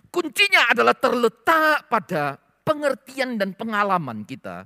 Kuncinya 0.09 0.73
adalah 0.73 0.97
terletak 0.97 1.85
pada 1.85 2.41
pengertian 2.65 3.37
dan 3.37 3.53
pengalaman 3.53 4.25
kita. 4.25 4.65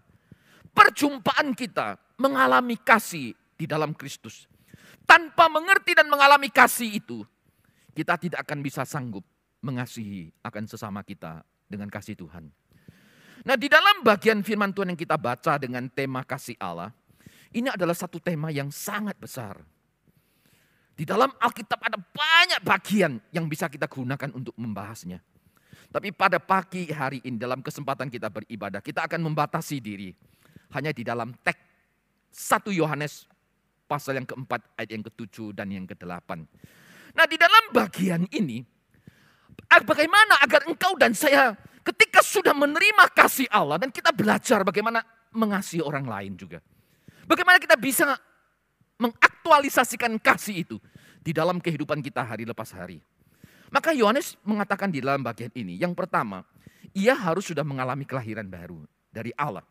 Perjumpaan 0.72 1.52
kita 1.52 2.00
mengalami 2.24 2.80
kasih 2.80 3.36
di 3.60 3.66
dalam 3.68 3.92
Kristus. 3.92 4.48
Tanpa 5.04 5.52
mengerti 5.52 5.92
dan 5.92 6.08
mengalami 6.08 6.48
kasih 6.48 7.04
itu, 7.04 7.28
kita 7.92 8.16
tidak 8.16 8.48
akan 8.48 8.64
bisa 8.64 8.88
sanggup 8.88 9.28
mengasihi 9.60 10.32
akan 10.40 10.64
sesama 10.72 11.04
kita 11.04 11.44
dengan 11.68 11.92
kasih 11.92 12.16
Tuhan. 12.16 12.63
Nah 13.44 13.60
di 13.60 13.68
dalam 13.68 14.00
bagian 14.08 14.40
firman 14.40 14.72
Tuhan 14.72 14.96
yang 14.96 15.00
kita 15.00 15.20
baca 15.20 15.60
dengan 15.60 15.84
tema 15.92 16.24
kasih 16.24 16.56
Allah, 16.64 16.96
ini 17.52 17.68
adalah 17.68 17.94
satu 17.94 18.18
tema 18.18 18.50
yang 18.56 18.72
sangat 18.72 19.20
besar. 19.20 19.60
Di 20.94 21.04
dalam 21.04 21.28
Alkitab 21.42 21.82
ada 21.84 22.00
banyak 22.00 22.64
bagian 22.64 23.20
yang 23.36 23.50
bisa 23.52 23.68
kita 23.68 23.90
gunakan 23.92 24.32
untuk 24.32 24.56
membahasnya. 24.56 25.20
Tapi 25.92 26.10
pada 26.16 26.40
pagi 26.40 26.88
hari 26.90 27.20
ini 27.28 27.38
dalam 27.38 27.60
kesempatan 27.60 28.08
kita 28.08 28.32
beribadah, 28.32 28.80
kita 28.80 29.06
akan 29.06 29.22
membatasi 29.30 29.78
diri 29.84 30.10
hanya 30.74 30.90
di 30.96 31.04
dalam 31.06 31.36
teks 31.44 31.62
1 32.34 32.74
Yohanes 32.74 33.30
pasal 33.86 34.18
yang 34.18 34.26
keempat 34.26 34.64
ayat 34.80 34.90
yang 34.90 35.04
ketujuh 35.06 35.54
dan 35.54 35.70
yang 35.70 35.86
kedelapan. 35.86 36.48
Nah 37.14 37.26
di 37.30 37.38
dalam 37.38 37.70
bagian 37.76 38.26
ini, 38.34 38.64
bagaimana 39.70 40.42
agar 40.42 40.66
engkau 40.66 40.98
dan 40.98 41.14
saya 41.14 41.54
ketika 41.84 42.24
sudah 42.24 42.56
menerima 42.56 43.12
kasih 43.12 43.48
Allah 43.52 43.78
dan 43.78 43.92
kita 43.92 44.16
belajar 44.16 44.64
bagaimana 44.64 45.04
mengasihi 45.36 45.84
orang 45.84 46.08
lain 46.08 46.34
juga. 46.40 46.64
Bagaimana 47.24 47.60
kita 47.60 47.76
bisa 47.80 48.16
mengaktualisasikan 49.00 50.16
kasih 50.20 50.64
itu 50.64 50.78
di 51.20 51.32
dalam 51.32 51.60
kehidupan 51.60 52.04
kita 52.04 52.24
hari 52.24 52.48
lepas 52.48 52.72
hari. 52.76 53.00
Maka 53.74 53.96
Yohanes 53.96 54.38
mengatakan 54.46 54.94
di 54.94 55.02
dalam 55.02 55.26
bagian 55.26 55.50
ini, 55.58 55.80
yang 55.82 55.98
pertama, 55.98 56.46
ia 56.94 57.18
harus 57.18 57.50
sudah 57.50 57.66
mengalami 57.66 58.06
kelahiran 58.06 58.46
baru 58.46 58.86
dari 59.10 59.34
Allah. 59.34 59.66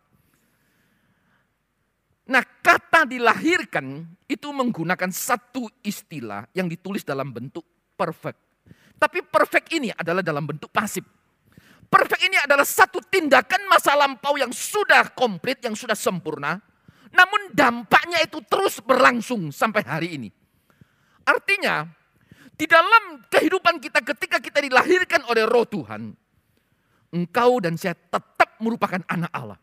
Nah, 2.23 2.43
kata 2.43 3.07
dilahirkan 3.07 4.03
itu 4.27 4.49
menggunakan 4.51 5.11
satu 5.11 5.71
istilah 5.87 6.51
yang 6.55 6.67
ditulis 6.67 7.07
dalam 7.07 7.31
bentuk 7.31 7.63
perfect. 7.95 8.39
Tapi 8.99 9.23
perfect 9.27 9.71
ini 9.75 9.91
adalah 9.95 10.23
dalam 10.23 10.47
bentuk 10.47 10.71
pasif. 10.71 11.03
Perfect 11.93 12.25
ini 12.25 12.41
adalah 12.41 12.65
satu 12.65 13.05
tindakan 13.05 13.69
masa 13.69 13.93
lampau 13.93 14.41
yang 14.41 14.49
sudah 14.49 15.13
komplit, 15.13 15.61
yang 15.61 15.77
sudah 15.77 15.93
sempurna. 15.93 16.57
Namun 17.13 17.53
dampaknya 17.53 18.25
itu 18.25 18.41
terus 18.49 18.81
berlangsung 18.81 19.53
sampai 19.53 19.85
hari 19.85 20.17
ini. 20.17 20.33
Artinya, 21.29 21.85
di 22.57 22.65
dalam 22.65 23.21
kehidupan 23.29 23.77
kita 23.77 24.01
ketika 24.01 24.41
kita 24.41 24.65
dilahirkan 24.65 25.29
oleh 25.29 25.45
roh 25.45 25.69
Tuhan, 25.69 26.17
engkau 27.13 27.61
dan 27.61 27.77
saya 27.77 27.93
tetap 27.93 28.57
merupakan 28.65 29.05
anak 29.13 29.29
Allah. 29.37 29.61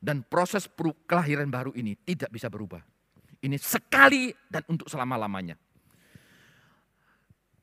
Dan 0.00 0.24
proses 0.24 0.64
kelahiran 1.04 1.52
baru 1.52 1.76
ini 1.76 1.92
tidak 2.08 2.32
bisa 2.32 2.48
berubah. 2.48 2.80
Ini 3.44 3.60
sekali 3.60 4.32
dan 4.48 4.64
untuk 4.66 4.88
selama-lamanya. 4.88 5.60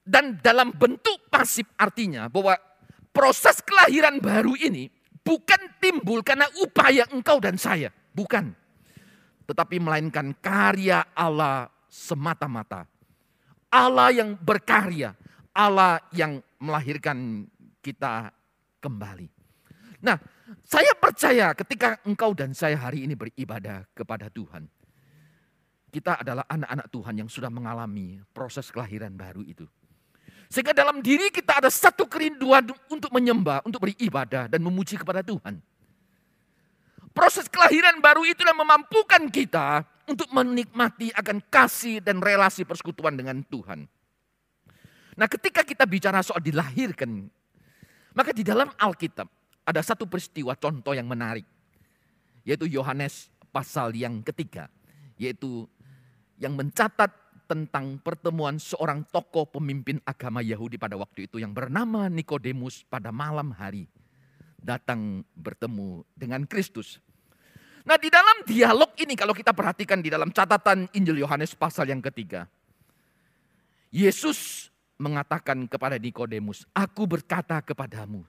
Dan 0.06 0.38
dalam 0.38 0.70
bentuk 0.72 1.28
pasif 1.34 1.66
artinya 1.76 2.30
bahwa 2.30 2.69
proses 3.10 3.62
kelahiran 3.66 4.22
baru 4.22 4.54
ini 4.58 4.90
bukan 5.22 5.78
timbul 5.82 6.22
karena 6.26 6.46
upaya 6.62 7.06
engkau 7.12 7.38
dan 7.42 7.58
saya. 7.60 7.94
Bukan. 8.14 8.52
Tetapi 9.46 9.82
melainkan 9.82 10.34
karya 10.38 11.10
Allah 11.18 11.70
semata-mata 11.90 12.86
Allah 13.70 14.10
yang 14.10 14.34
berkarya, 14.34 15.14
Allah 15.54 16.02
yang 16.10 16.42
melahirkan 16.58 17.46
kita 17.86 18.34
kembali. 18.82 19.30
Nah, 20.02 20.18
saya 20.66 20.90
percaya 20.98 21.54
ketika 21.54 22.02
engkau 22.02 22.34
dan 22.34 22.58
saya 22.58 22.82
hari 22.82 23.06
ini 23.06 23.14
beribadah 23.14 23.86
kepada 23.94 24.34
Tuhan, 24.34 24.66
kita 25.94 26.26
adalah 26.26 26.50
anak-anak 26.50 26.88
Tuhan 26.90 27.16
yang 27.22 27.30
sudah 27.30 27.54
mengalami 27.54 28.18
proses 28.34 28.74
kelahiran 28.74 29.14
baru 29.14 29.46
itu. 29.46 29.70
Sehingga 30.50 30.74
dalam 30.74 31.06
diri 31.06 31.30
kita 31.30 31.62
ada 31.62 31.70
satu 31.70 32.10
kerinduan 32.10 32.66
untuk 32.90 33.14
menyembah, 33.14 33.62
untuk 33.70 33.86
beribadah 33.86 34.50
dan 34.50 34.60
memuji 34.66 34.98
kepada 34.98 35.22
Tuhan. 35.22 35.62
Proses 37.14 37.46
kelahiran 37.46 38.02
baru 38.02 38.26
itu 38.26 38.42
yang 38.42 38.58
memampukan 38.58 39.30
kita 39.30 39.86
untuk 40.10 40.26
menikmati 40.34 41.14
akan 41.14 41.38
kasih 41.54 42.02
dan 42.02 42.18
relasi 42.18 42.66
persekutuan 42.66 43.14
dengan 43.14 43.46
Tuhan. 43.46 43.86
Nah 45.14 45.28
ketika 45.30 45.62
kita 45.62 45.86
bicara 45.86 46.26
soal 46.26 46.42
dilahirkan, 46.42 47.30
maka 48.18 48.34
di 48.34 48.42
dalam 48.42 48.74
Alkitab 48.74 49.30
ada 49.70 49.82
satu 49.86 50.10
peristiwa 50.10 50.58
contoh 50.58 50.98
yang 50.98 51.06
menarik. 51.06 51.46
Yaitu 52.42 52.66
Yohanes 52.66 53.30
pasal 53.54 53.94
yang 53.94 54.26
ketiga. 54.26 54.66
Yaitu 55.22 55.70
yang 56.42 56.58
mencatat 56.58 57.14
tentang 57.50 57.98
pertemuan 57.98 58.62
seorang 58.62 59.02
tokoh 59.10 59.50
pemimpin 59.50 59.98
agama 60.06 60.46
Yahudi 60.46 60.78
pada 60.78 60.94
waktu 60.94 61.26
itu 61.26 61.42
yang 61.42 61.50
bernama 61.50 62.06
Nikodemus 62.06 62.86
pada 62.86 63.10
malam 63.10 63.50
hari 63.50 63.90
datang 64.62 65.26
bertemu 65.34 66.06
dengan 66.14 66.46
Kristus. 66.46 67.02
Nah 67.90 67.98
di 67.98 68.14
dalam 68.14 68.46
dialog 68.46 68.94
ini 69.02 69.18
kalau 69.18 69.34
kita 69.34 69.50
perhatikan 69.50 69.98
di 69.98 70.14
dalam 70.14 70.30
catatan 70.30 70.86
Injil 70.94 71.26
Yohanes 71.26 71.58
pasal 71.58 71.90
yang 71.90 72.06
ketiga. 72.06 72.46
Yesus 73.90 74.70
mengatakan 75.02 75.66
kepada 75.66 75.98
Nikodemus, 75.98 76.70
aku 76.78 77.10
berkata 77.10 77.58
kepadamu, 77.66 78.22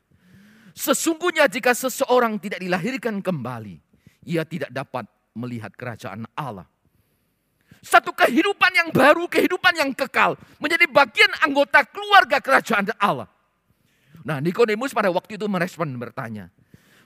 sesungguhnya 0.73 1.45
jika 1.53 1.77
seseorang 1.77 2.41
tidak 2.41 2.65
dilahirkan 2.65 3.21
kembali, 3.21 3.77
ia 4.25 4.49
tidak 4.49 4.73
dapat 4.73 5.05
melihat 5.37 5.77
kerajaan 5.77 6.25
Allah. 6.33 6.65
Satu 7.81 8.13
kehidupan 8.13 8.73
yang 8.77 8.89
baru, 8.93 9.25
kehidupan 9.25 9.73
yang 9.73 9.91
kekal, 9.97 10.37
menjadi 10.61 10.85
bagian 10.85 11.33
anggota 11.41 11.81
keluarga 11.89 12.37
kerajaan 12.37 12.93
Allah. 13.01 13.29
Nah 14.21 14.37
Nikodemus 14.37 14.93
pada 14.93 15.09
waktu 15.09 15.41
itu 15.41 15.49
merespon 15.49 15.89
bertanya, 15.97 16.53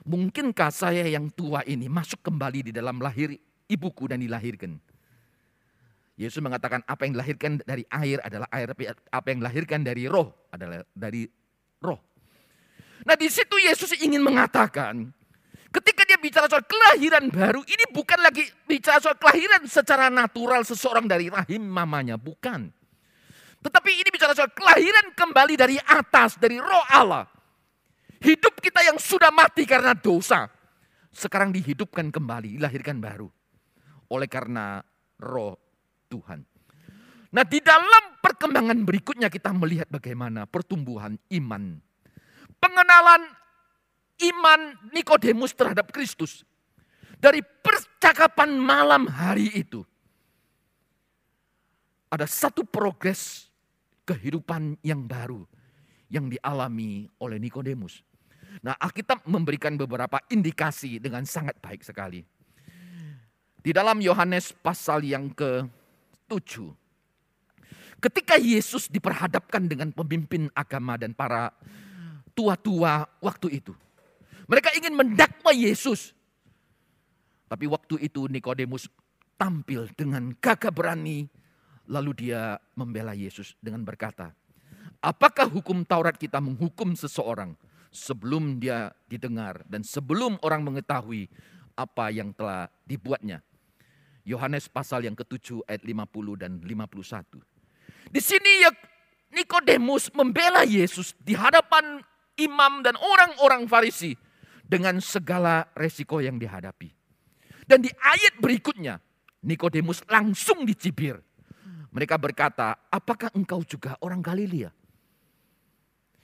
mungkinkah 0.03 0.67
saya 0.75 1.07
yang 1.07 1.31
tua 1.31 1.63
ini 1.63 1.87
masuk 1.87 2.19
kembali 2.19 2.69
di 2.69 2.71
dalam 2.75 2.99
lahir 2.99 3.39
ibuku 3.71 4.11
dan 4.11 4.19
dilahirkan? 4.19 4.75
Yesus 6.15 6.39
mengatakan 6.39 6.83
apa 6.87 7.07
yang 7.07 7.15
dilahirkan 7.15 7.59
dari 7.63 7.83
air 7.91 8.23
adalah 8.23 8.47
air, 8.51 8.71
apa 9.11 9.27
yang 9.31 9.39
dilahirkan 9.43 9.79
dari 9.83 10.07
roh 10.07 10.47
adalah 10.51 10.83
dari 10.95 11.27
roh. 11.83 11.99
Nah 13.03 13.15
di 13.19 13.27
situ 13.27 13.59
Yesus 13.59 13.95
ingin 13.99 14.23
mengatakan, 14.23 15.11
ketika 15.75 16.07
dia 16.07 16.15
bicara 16.15 16.47
soal 16.47 16.63
kelahiran 16.63 17.27
baru, 17.27 17.59
ini 17.67 17.83
bukan 17.91 18.19
lagi 18.23 18.47
bicara 18.63 19.03
soal 19.03 19.19
kelahiran 19.19 19.67
secara 19.67 20.07
natural 20.07 20.63
seseorang 20.63 21.03
dari 21.03 21.27
rahim 21.27 21.67
mamanya, 21.67 22.15
bukan. 22.15 22.71
Tetapi 23.59 23.91
ini 23.91 24.09
bicara 24.13 24.31
soal 24.31 24.53
kelahiran 24.55 25.11
kembali 25.11 25.53
dari 25.59 25.75
atas, 25.81 26.39
dari 26.39 26.61
roh 26.61 26.85
Allah. 26.87 27.27
Hidup 28.23 28.63
kita 28.63 28.81
yang 28.87 28.95
sudah 28.95 29.29
mati 29.29 29.67
karena 29.67 29.91
dosa. 29.91 30.47
Sekarang 31.11 31.51
dihidupkan 31.51 32.07
kembali, 32.11 32.55
dilahirkan 32.59 32.97
baru. 33.03 33.27
Oleh 34.11 34.29
karena 34.31 34.79
roh 35.19 35.59
Tuhan. 36.07 36.45
Nah 37.35 37.43
di 37.43 37.59
dalam 37.59 38.15
perkembangan 38.23 38.79
berikutnya 38.87 39.27
kita 39.27 39.51
melihat 39.51 39.91
bagaimana 39.91 40.47
pertumbuhan 40.47 41.19
iman. 41.35 41.83
Pengenalan 42.63 43.27
iman 44.21 44.75
Nikodemus 44.91 45.51
terhadap 45.51 45.91
Kristus. 45.91 46.47
Dari 47.15 47.39
percakapan 47.41 48.55
malam 48.59 49.07
hari 49.07 49.49
itu. 49.55 49.81
Ada 52.11 52.29
satu 52.29 52.63
progres 52.63 53.49
kehidupan 54.05 54.77
yang 54.85 55.03
baru 55.03 55.43
yang 56.07 56.29
dialami 56.29 57.09
oleh 57.19 57.41
Nikodemus. 57.41 58.05
Nah, 58.63 58.77
Alkitab 58.79 59.25
memberikan 59.27 59.75
beberapa 59.75 60.21
indikasi 60.31 61.01
dengan 61.01 61.27
sangat 61.27 61.59
baik 61.59 61.83
sekali. 61.83 62.23
Di 63.59 63.73
dalam 63.73 63.97
Yohanes 63.99 64.53
pasal 64.53 65.03
yang 65.03 65.33
ke-7. 65.33 66.69
Ketika 67.99 68.37
Yesus 68.37 68.85
diperhadapkan 68.85 69.65
dengan 69.65 69.89
pemimpin 69.89 70.47
agama 70.53 70.95
dan 70.95 71.17
para 71.17 71.49
tua-tua 72.37 73.09
waktu 73.23 73.59
itu. 73.59 73.73
Mereka 74.45 74.73
ingin 74.77 74.93
mendakwa 74.93 75.51
Yesus. 75.51 76.13
Tapi 77.49 77.65
waktu 77.69 78.01
itu 78.05 78.29
Nikodemus 78.29 78.89
tampil 79.37 79.89
dengan 79.93 80.33
gagah 80.37 80.73
berani. 80.73 81.29
Lalu 81.85 82.11
dia 82.17 82.57
membela 82.73 83.13
Yesus 83.13 83.53
dengan 83.61 83.85
berkata, 83.85 84.33
apakah 85.05 85.45
hukum 85.45 85.85
Taurat 85.85 86.17
kita 86.17 86.41
menghukum 86.41 86.97
seseorang 86.97 87.53
sebelum 87.93 88.57
dia 88.57 88.89
didengar 89.05 89.61
dan 89.69 89.85
sebelum 89.85 90.41
orang 90.41 90.65
mengetahui 90.65 91.29
apa 91.77 92.09
yang 92.09 92.33
telah 92.33 92.73
dibuatnya. 92.89 93.45
Yohanes 94.25 94.65
pasal 94.65 95.05
yang 95.05 95.13
ketujuh 95.13 95.61
ayat 95.69 95.85
50 95.85 96.41
dan 96.41 96.57
51. 96.57 98.09
Di 98.09 98.17
sini 98.17 98.65
ya 98.65 98.73
Nikodemus 99.29 100.09
membela 100.17 100.65
Yesus 100.65 101.13
di 101.21 101.37
hadapan 101.37 102.01
imam 102.41 102.81
dan 102.81 102.97
orang-orang 102.97 103.69
Farisi 103.69 104.17
dengan 104.65 104.97
segala 104.99 105.69
resiko 105.77 106.17
yang 106.19 106.41
dihadapi. 106.41 106.89
Dan 107.65 107.85
di 107.85 107.89
ayat 107.89 108.41
berikutnya 108.41 108.97
Nikodemus 109.45 110.01
langsung 110.09 110.65
dicibir. 110.65 111.21
Mereka 111.93 112.19
berkata, 112.19 112.75
apakah 112.91 113.31
engkau 113.37 113.63
juga 113.63 113.95
orang 114.03 114.19
Galilea? 114.19 114.67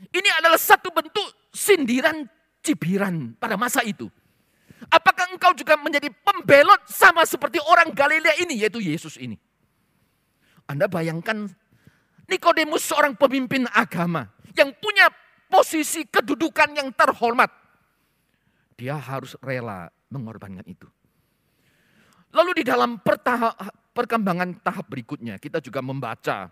Ini 0.10 0.30
adalah 0.42 0.58
satu 0.58 0.90
bentuk 0.90 1.24
sindiran 1.54 2.26
cibiran 2.66 3.38
pada 3.38 3.56
masa 3.56 3.86
itu. 3.86 4.10
Apakah 4.90 5.30
engkau 5.30 5.54
juga 5.54 5.78
menjadi 5.78 6.10
pembelot 6.10 6.90
sama 6.90 7.22
seperti 7.24 7.62
orang 7.62 7.94
Galilea 7.94 8.42
ini, 8.42 8.66
yaitu 8.66 8.82
Yesus 8.82 9.16
ini? 9.22 9.38
Anda 10.66 10.90
bayangkan 10.90 11.46
Nikodemus 12.26 12.82
seorang 12.90 13.14
pemimpin 13.14 13.70
agama 13.70 14.26
yang 14.58 14.74
punya 14.82 15.08
posisi 15.52 16.08
kedudukan 16.10 16.74
yang 16.74 16.90
terhormat. 16.96 17.61
Dia 18.82 18.98
harus 18.98 19.38
rela 19.46 19.94
mengorbankan 20.10 20.66
itu. 20.66 20.90
Lalu 22.34 22.64
di 22.64 22.64
dalam 22.66 22.98
perkembangan 23.94 24.58
tahap 24.66 24.90
berikutnya 24.90 25.38
kita 25.38 25.62
juga 25.62 25.86
membaca 25.86 26.50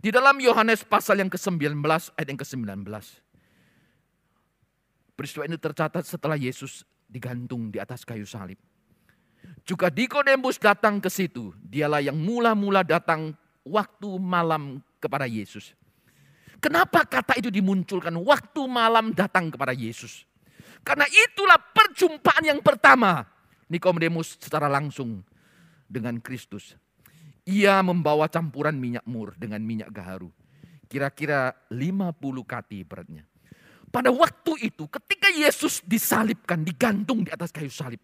di 0.00 0.08
dalam 0.08 0.40
Yohanes 0.40 0.80
pasal 0.80 1.20
yang 1.20 1.28
ke-19 1.28 1.76
ayat 2.16 2.28
yang 2.32 2.40
ke-19. 2.40 2.88
Peristiwa 5.12 5.44
ini 5.44 5.60
tercatat 5.60 6.08
setelah 6.08 6.40
Yesus 6.40 6.88
digantung 7.04 7.68
di 7.68 7.76
atas 7.76 8.00
kayu 8.08 8.24
salib. 8.24 8.56
Juga 9.68 9.92
Nikodemus 9.92 10.56
datang 10.56 11.04
ke 11.04 11.12
situ. 11.12 11.52
Dialah 11.60 12.00
yang 12.00 12.16
mula-mula 12.16 12.80
datang 12.80 13.36
waktu 13.60 14.08
malam 14.16 14.80
kepada 14.96 15.28
Yesus. 15.28 15.76
Kenapa 16.62 17.04
kata 17.04 17.36
itu 17.36 17.52
dimunculkan 17.52 18.16
waktu 18.22 18.62
malam 18.70 19.12
datang 19.12 19.52
kepada 19.52 19.76
Yesus? 19.76 20.24
Karena 20.82 21.06
itulah 21.06 21.58
perjumpaan 21.58 22.42
yang 22.42 22.58
pertama 22.58 23.22
Nikodemus 23.70 24.36
secara 24.36 24.66
langsung 24.66 25.22
dengan 25.86 26.18
Kristus. 26.18 26.74
Ia 27.46 27.82
membawa 27.82 28.26
campuran 28.30 28.76
minyak 28.78 29.06
mur 29.06 29.34
dengan 29.38 29.62
minyak 29.62 29.90
gaharu. 29.90 30.30
Kira-kira 30.86 31.56
50 31.72 32.44
kati 32.44 32.84
beratnya. 32.84 33.24
Pada 33.92 34.08
waktu 34.08 34.72
itu 34.72 34.88
ketika 34.88 35.28
Yesus 35.32 35.84
disalibkan, 35.84 36.64
digantung 36.64 37.24
di 37.24 37.30
atas 37.32 37.52
kayu 37.52 37.68
salib. 37.68 38.00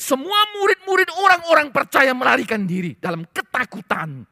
Semua 0.00 0.48
murid-murid 0.56 1.12
orang-orang 1.12 1.68
percaya 1.68 2.16
melarikan 2.16 2.64
diri 2.64 2.96
dalam 2.96 3.28
ketakutan. 3.28 4.24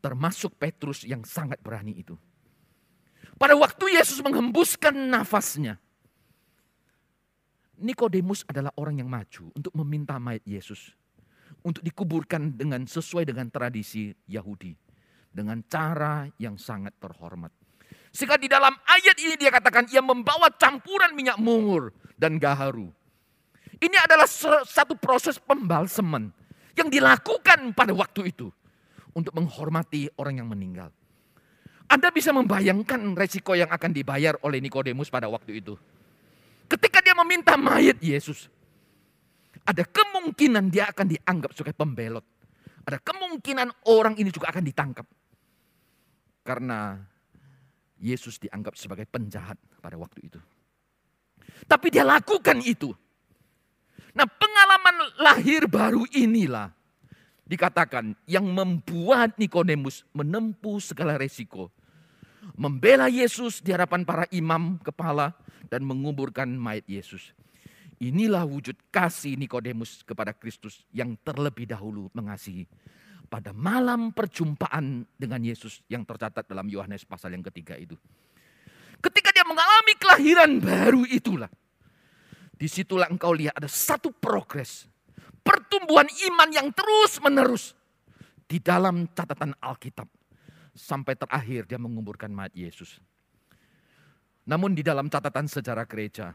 Termasuk 0.00 0.56
Petrus 0.56 1.04
yang 1.04 1.20
sangat 1.24 1.60
berani 1.60 2.00
itu. 2.00 2.16
Pada 3.36 3.52
waktu 3.60 3.92
Yesus 3.92 4.24
menghembuskan 4.24 4.94
nafasnya. 4.94 5.76
Nikodemus 7.80 8.46
adalah 8.46 8.70
orang 8.78 9.02
yang 9.02 9.10
maju 9.10 9.50
untuk 9.54 9.72
meminta 9.74 10.18
mayat 10.22 10.46
Yesus 10.46 10.94
untuk 11.64 11.80
dikuburkan 11.80 12.54
dengan 12.54 12.84
sesuai 12.84 13.24
dengan 13.26 13.48
tradisi 13.48 14.12
Yahudi 14.28 14.76
dengan 15.34 15.58
cara 15.66 16.30
yang 16.38 16.54
sangat 16.54 16.94
terhormat. 17.02 17.50
Sehingga 18.14 18.38
di 18.38 18.46
dalam 18.46 18.70
ayat 18.86 19.18
ini 19.18 19.34
dia 19.34 19.50
katakan 19.50 19.90
ia 19.90 19.98
membawa 19.98 20.46
campuran 20.54 21.10
minyak 21.18 21.34
mungur 21.42 21.90
dan 22.14 22.38
gaharu. 22.38 22.86
Ini 23.82 23.96
adalah 24.06 24.30
satu 24.62 24.94
proses 24.94 25.42
pembalseman 25.42 26.30
yang 26.78 26.86
dilakukan 26.86 27.74
pada 27.74 27.90
waktu 27.90 28.30
itu 28.30 28.54
untuk 29.10 29.34
menghormati 29.34 30.06
orang 30.14 30.38
yang 30.38 30.46
meninggal. 30.46 30.94
Anda 31.90 32.14
bisa 32.14 32.30
membayangkan 32.30 33.18
resiko 33.18 33.58
yang 33.58 33.68
akan 33.68 33.90
dibayar 33.90 34.38
oleh 34.46 34.62
Nikodemus 34.62 35.10
pada 35.10 35.26
waktu 35.26 35.58
itu. 35.58 35.74
Ketika 36.68 37.04
dia 37.04 37.14
meminta 37.16 37.54
mayat 37.54 38.00
Yesus, 38.00 38.48
ada 39.64 39.84
kemungkinan 39.84 40.68
dia 40.68 40.88
akan 40.92 41.06
dianggap 41.08 41.50
sebagai 41.56 41.76
pembelot. 41.76 42.24
Ada 42.84 43.00
kemungkinan 43.00 43.88
orang 43.88 44.14
ini 44.20 44.28
juga 44.28 44.52
akan 44.52 44.64
ditangkap. 44.64 45.06
Karena 46.44 47.00
Yesus 47.96 48.36
dianggap 48.36 48.76
sebagai 48.76 49.08
penjahat 49.08 49.56
pada 49.80 49.96
waktu 49.96 50.28
itu. 50.28 50.40
Tapi 51.64 51.88
dia 51.88 52.04
lakukan 52.04 52.60
itu. 52.60 52.92
Nah 54.12 54.28
pengalaman 54.28 54.96
lahir 55.16 55.64
baru 55.64 56.04
inilah 56.12 56.68
dikatakan 57.48 58.16
yang 58.28 58.44
membuat 58.44 59.36
Nikodemus 59.40 60.04
menempuh 60.12 60.80
segala 60.80 61.16
resiko. 61.16 61.72
Membela 62.52 63.08
Yesus 63.08 63.64
di 63.64 63.72
hadapan 63.72 64.04
para 64.04 64.28
imam 64.28 64.76
kepala 64.84 65.32
dan 65.72 65.82
menguburkan 65.82 66.46
mayat 66.52 66.84
Yesus. 66.84 67.32
Inilah 68.02 68.44
wujud 68.44 68.76
kasih 68.92 69.38
Nikodemus 69.38 70.04
kepada 70.04 70.34
Kristus 70.36 70.84
yang 70.92 71.16
terlebih 71.24 71.64
dahulu 71.64 72.12
mengasihi. 72.12 72.68
Pada 73.32 73.56
malam 73.56 74.12
perjumpaan 74.12 75.08
dengan 75.16 75.40
Yesus 75.40 75.80
yang 75.88 76.04
tercatat 76.04 76.44
dalam 76.44 76.68
Yohanes 76.68 77.02
pasal 77.08 77.34
yang 77.34 77.42
ketiga 77.42 77.74
itu. 77.74 77.96
Ketika 79.00 79.32
dia 79.32 79.44
mengalami 79.48 79.94
kelahiran 79.98 80.50
baru 80.60 81.02
itulah. 81.08 81.50
Di 82.54 82.70
situlah 82.70 83.10
engkau 83.10 83.34
lihat 83.34 83.58
ada 83.58 83.66
satu 83.66 84.14
progres. 84.14 84.86
Pertumbuhan 85.42 86.06
iman 86.06 86.48
yang 86.54 86.68
terus 86.70 87.18
menerus. 87.18 87.74
Di 88.46 88.62
dalam 88.62 89.10
catatan 89.10 89.56
Alkitab. 89.58 90.06
Sampai 90.74 91.14
terakhir 91.14 91.70
dia 91.70 91.78
menguburkan 91.78 92.28
mayat 92.34 92.50
Yesus. 92.52 92.98
Namun 94.44 94.74
di 94.74 94.82
dalam 94.82 95.08
catatan 95.08 95.48
sejarah 95.48 95.86
gereja, 95.86 96.34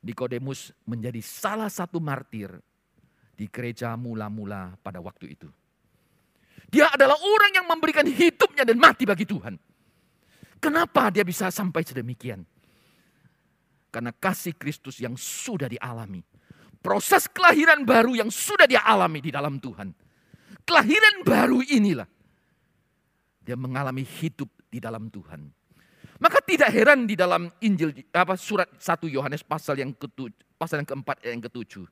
Nikodemus 0.00 0.72
menjadi 0.88 1.20
salah 1.20 1.68
satu 1.68 2.00
martir 2.00 2.48
di 3.36 3.50
gereja 3.50 3.92
mula-mula 4.00 4.78
pada 4.80 5.02
waktu 5.02 5.36
itu. 5.36 5.48
Dia 6.70 6.88
adalah 6.88 7.18
orang 7.18 7.52
yang 7.52 7.66
memberikan 7.66 8.06
hidupnya 8.06 8.62
dan 8.62 8.78
mati 8.78 9.04
bagi 9.04 9.26
Tuhan. 9.26 9.58
Kenapa 10.62 11.10
dia 11.10 11.26
bisa 11.26 11.50
sampai 11.50 11.82
sedemikian? 11.82 12.46
Karena 13.90 14.14
kasih 14.14 14.54
Kristus 14.54 15.02
yang 15.02 15.18
sudah 15.18 15.66
dialami. 15.66 16.22
Proses 16.80 17.28
kelahiran 17.28 17.84
baru 17.84 18.16
yang 18.16 18.30
sudah 18.32 18.64
dia 18.64 18.80
alami 18.86 19.20
di 19.20 19.28
dalam 19.34 19.58
Tuhan. 19.60 19.92
Kelahiran 20.64 21.26
baru 21.26 21.60
inilah. 21.60 22.06
Dia 23.50 23.58
mengalami 23.58 24.06
hidup 24.06 24.46
di 24.70 24.78
dalam 24.78 25.10
Tuhan 25.10 25.50
maka 26.20 26.38
tidak 26.44 26.68
heran 26.68 27.08
di 27.08 27.16
dalam 27.16 27.48
Injil 27.64 27.96
apa 28.12 28.36
surat 28.36 28.68
1 28.76 29.08
Yohanes 29.08 29.40
pasal 29.40 29.80
yang 29.80 29.96
ketujuh, 29.96 30.60
pasal 30.60 30.84
yang 30.84 30.88
keempat 30.92 31.16
yang 31.24 31.40
ketujuh. 31.40 31.88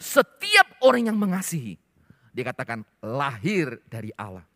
Setiap 0.00 0.80
orang 0.80 1.12
yang 1.12 1.18
mengasihi 1.20 1.76
dikatakan 2.32 2.80
lahir 3.04 3.84
dari 3.84 4.08
Allah. 4.16 4.48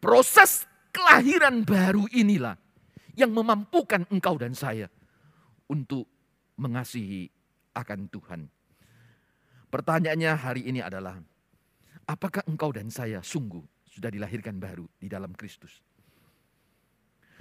Proses 0.00 0.64
kelahiran 0.96 1.60
baru 1.60 2.08
inilah 2.08 2.56
yang 3.20 3.36
memampukan 3.36 4.08
engkau 4.08 4.40
dan 4.40 4.56
saya 4.56 4.88
untuk 5.68 6.08
mengasihi 6.56 7.28
akan 7.76 8.08
Tuhan. 8.08 8.40
Pertanyaannya 9.68 10.32
hari 10.40 10.64
ini 10.72 10.80
adalah, 10.80 11.20
apakah 12.08 12.40
engkau 12.48 12.72
dan 12.72 12.88
saya 12.88 13.20
sungguh 13.20 13.75
sudah 13.96 14.12
dilahirkan 14.12 14.60
baru 14.60 14.84
di 15.00 15.08
dalam 15.08 15.32
Kristus? 15.32 15.80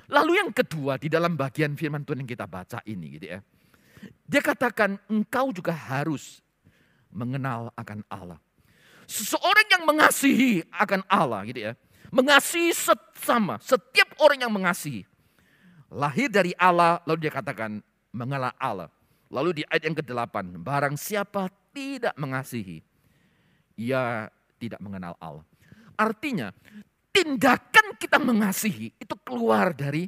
Lalu 0.07 0.39
yang 0.39 0.51
kedua 0.55 0.95
di 0.95 1.11
dalam 1.11 1.35
bagian 1.35 1.75
firman 1.75 2.07
Tuhan 2.07 2.23
yang 2.23 2.29
kita 2.29 2.47
baca 2.47 2.79
ini 2.87 3.19
gitu 3.19 3.27
ya. 3.35 3.39
Dia 4.23 4.41
katakan 4.41 5.01
engkau 5.09 5.49
juga 5.51 5.73
harus 5.73 6.39
mengenal 7.11 7.73
akan 7.75 8.05
Allah. 8.07 8.39
Seseorang 9.05 9.67
yang 9.69 9.83
mengasihi 9.85 10.65
akan 10.71 11.01
Allah 11.09 11.41
gitu 11.49 11.59
ya. 11.59 11.73
Mengasihi 12.13 12.71
sesama, 12.71 13.59
setiap 13.59 14.13
orang 14.21 14.45
yang 14.45 14.53
mengasihi. 14.53 15.03
Lahir 15.89 16.29
dari 16.29 16.53
Allah 16.55 17.01
lalu 17.03 17.27
dia 17.27 17.33
katakan 17.33 17.81
mengenal 18.13 18.53
Allah. 18.61 18.89
Lalu 19.33 19.61
di 19.61 19.63
ayat 19.67 19.89
yang 19.89 19.97
ke-8, 19.97 20.61
barang 20.61 20.95
siapa 20.95 21.49
tidak 21.73 22.13
mengasihi, 22.15 22.85
ia 23.75 24.29
tidak 24.61 24.79
mengenal 24.79 25.17
Allah. 25.17 25.43
Artinya 25.95 26.51
tindakan 27.15 27.95
kita 27.95 28.19
mengasihi 28.19 28.91
itu 28.99 29.15
keluar 29.23 29.71
dari 29.71 30.07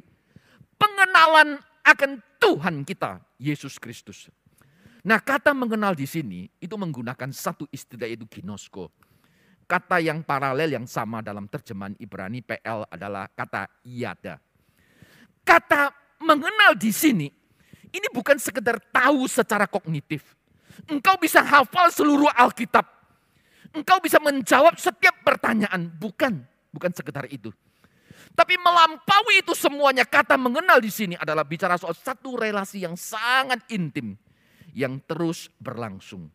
pengenalan 0.76 1.56
akan 1.84 2.20
Tuhan 2.38 2.84
kita, 2.84 3.18
Yesus 3.40 3.80
Kristus. 3.80 4.28
Nah 5.08 5.18
kata 5.18 5.56
mengenal 5.56 5.96
di 5.96 6.04
sini 6.04 6.46
itu 6.60 6.76
menggunakan 6.76 7.32
satu 7.32 7.64
istilah 7.72 8.04
yaitu 8.04 8.28
ginosko. 8.28 8.92
Kata 9.68 10.00
yang 10.00 10.24
paralel 10.24 10.80
yang 10.80 10.86
sama 10.88 11.20
dalam 11.20 11.44
terjemahan 11.44 11.92
Ibrani 12.00 12.40
PL 12.40 12.88
adalah 12.88 13.28
kata 13.28 13.68
yada. 13.84 14.40
Kata 15.44 15.92
mengenal 16.24 16.76
di 16.76 16.92
sini 16.92 17.28
ini 17.88 18.08
bukan 18.12 18.36
sekedar 18.36 18.80
tahu 18.92 19.24
secara 19.28 19.64
kognitif. 19.64 20.36
Engkau 20.88 21.16
bisa 21.16 21.40
hafal 21.40 21.88
seluruh 21.92 22.28
Alkitab. 22.36 22.97
Engkau 23.76 24.00
bisa 24.00 24.16
menjawab 24.20 24.76
setiap 24.80 25.20
pertanyaan. 25.24 25.92
Bukan, 25.92 26.40
bukan 26.72 26.92
sekedar 26.92 27.28
itu. 27.28 27.52
Tapi 28.32 28.54
melampaui 28.54 29.42
itu 29.42 29.50
semuanya 29.54 30.06
kata 30.06 30.38
mengenal 30.38 30.78
di 30.78 30.90
sini 30.94 31.14
adalah 31.18 31.42
bicara 31.42 31.74
soal 31.74 31.94
satu 31.94 32.38
relasi 32.38 32.86
yang 32.86 32.94
sangat 32.94 33.66
intim 33.70 34.14
yang 34.78 35.02
terus 35.10 35.50
berlangsung. 35.58 36.30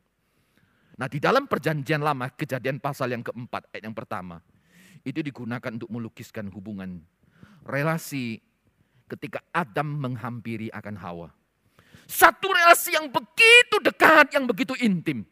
Nah 1.00 1.08
di 1.08 1.18
dalam 1.18 1.48
perjanjian 1.48 2.04
lama 2.04 2.30
kejadian 2.30 2.78
pasal 2.84 3.16
yang 3.16 3.24
keempat 3.26 3.72
ayat 3.74 3.88
yang 3.88 3.96
pertama 3.96 4.38
itu 5.02 5.24
digunakan 5.24 5.72
untuk 5.74 5.90
melukiskan 5.90 6.52
hubungan 6.54 7.02
relasi 7.66 8.40
ketika 9.08 9.40
Adam 9.56 10.00
menghampiri 10.00 10.70
akan 10.76 10.96
Hawa. 11.00 11.30
Satu 12.04 12.52
relasi 12.52 13.00
yang 13.00 13.08
begitu 13.08 13.80
dekat, 13.80 14.36
yang 14.36 14.44
begitu 14.44 14.76
intim. 14.84 15.24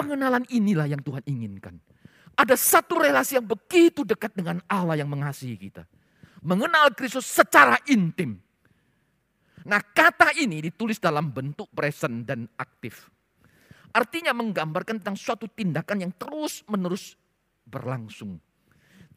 Pengenalan 0.00 0.44
inilah 0.48 0.88
yang 0.88 1.04
Tuhan 1.04 1.20
inginkan. 1.28 1.76
Ada 2.32 2.56
satu 2.56 2.96
relasi 2.96 3.36
yang 3.36 3.44
begitu 3.44 4.00
dekat 4.00 4.32
dengan 4.32 4.64
Allah 4.64 4.96
yang 4.96 5.12
mengasihi 5.12 5.60
kita. 5.60 5.84
Mengenal 6.40 6.88
Kristus 6.96 7.28
secara 7.28 7.76
intim. 7.84 8.40
Nah 9.68 9.84
kata 9.84 10.32
ini 10.40 10.64
ditulis 10.64 10.96
dalam 10.96 11.28
bentuk 11.28 11.68
present 11.76 12.24
dan 12.24 12.48
aktif. 12.56 13.12
Artinya 13.92 14.32
menggambarkan 14.32 15.04
tentang 15.04 15.20
suatu 15.20 15.50
tindakan 15.52 16.08
yang 16.08 16.12
terus 16.16 16.64
menerus 16.64 17.12
berlangsung. 17.68 18.40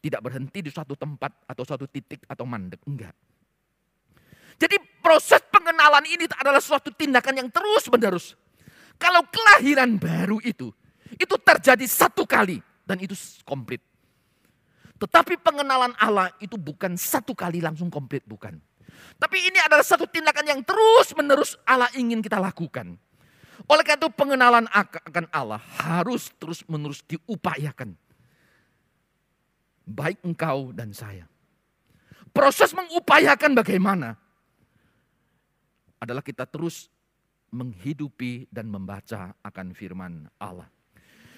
Tidak 0.04 0.20
berhenti 0.20 0.60
di 0.60 0.68
suatu 0.68 0.92
tempat 0.92 1.48
atau 1.48 1.64
suatu 1.64 1.88
titik 1.88 2.28
atau 2.28 2.44
mandek. 2.44 2.84
Enggak. 2.84 3.16
Jadi 4.60 4.76
proses 5.00 5.40
pengenalan 5.48 6.04
ini 6.04 6.28
adalah 6.36 6.60
suatu 6.60 6.92
tindakan 6.92 7.40
yang 7.40 7.48
terus 7.48 7.88
menerus. 7.88 8.36
Kalau 8.96 9.22
kelahiran 9.28 9.98
baru 9.98 10.38
itu, 10.40 10.70
itu 11.14 11.34
terjadi 11.40 11.84
satu 11.84 12.24
kali 12.24 12.62
dan 12.86 12.98
itu 13.00 13.14
komplit. 13.42 13.82
Tetapi 14.98 15.36
pengenalan 15.42 15.92
Allah 15.98 16.30
itu 16.38 16.54
bukan 16.54 16.94
satu 16.94 17.34
kali 17.34 17.60
langsung 17.60 17.90
komplit, 17.90 18.24
bukan. 18.24 18.56
Tapi 19.18 19.36
ini 19.50 19.58
adalah 19.60 19.82
satu 19.82 20.06
tindakan 20.06 20.46
yang 20.46 20.60
terus 20.62 21.12
menerus 21.14 21.58
Allah 21.66 21.90
ingin 21.98 22.22
kita 22.22 22.38
lakukan. 22.38 22.96
Oleh 23.64 23.84
karena 23.86 24.00
itu 24.04 24.10
pengenalan 24.12 24.66
akan 24.68 25.24
Allah 25.30 25.62
harus 25.80 26.30
terus 26.36 26.60
menerus 26.66 27.00
diupayakan. 27.06 27.96
Baik 29.84 30.20
engkau 30.24 30.72
dan 30.72 30.90
saya. 30.96 31.28
Proses 32.34 32.74
mengupayakan 32.74 33.54
bagaimana? 33.54 34.18
Adalah 36.02 36.20
kita 36.20 36.44
terus 36.44 36.90
menghidupi 37.54 38.50
dan 38.50 38.66
membaca 38.66 39.30
akan 39.46 39.70
firman 39.70 40.26
Allah. 40.42 40.66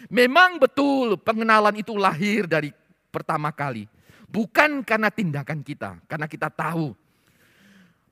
Memang 0.08 0.56
betul 0.56 1.20
pengenalan 1.20 1.76
itu 1.76 1.92
lahir 1.94 2.48
dari 2.48 2.72
pertama 3.12 3.52
kali. 3.52 3.84
Bukan 4.26 4.82
karena 4.82 5.12
tindakan 5.12 5.60
kita, 5.62 6.00
karena 6.08 6.26
kita 6.26 6.50
tahu. 6.50 6.96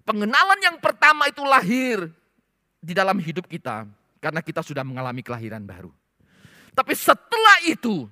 Pengenalan 0.05 0.61
yang 0.61 0.77
pertama 0.79 1.27
itu 1.33 1.43
lahir 1.43 2.13
di 2.79 2.93
dalam 2.93 3.17
hidup 3.17 3.49
kita 3.49 3.89
karena 4.21 4.45
kita 4.45 4.61
sudah 4.61 4.85
mengalami 4.85 5.25
kelahiran 5.25 5.65
baru. 5.65 5.89
Tapi 6.77 6.93
setelah 6.93 7.57
itu, 7.65 8.05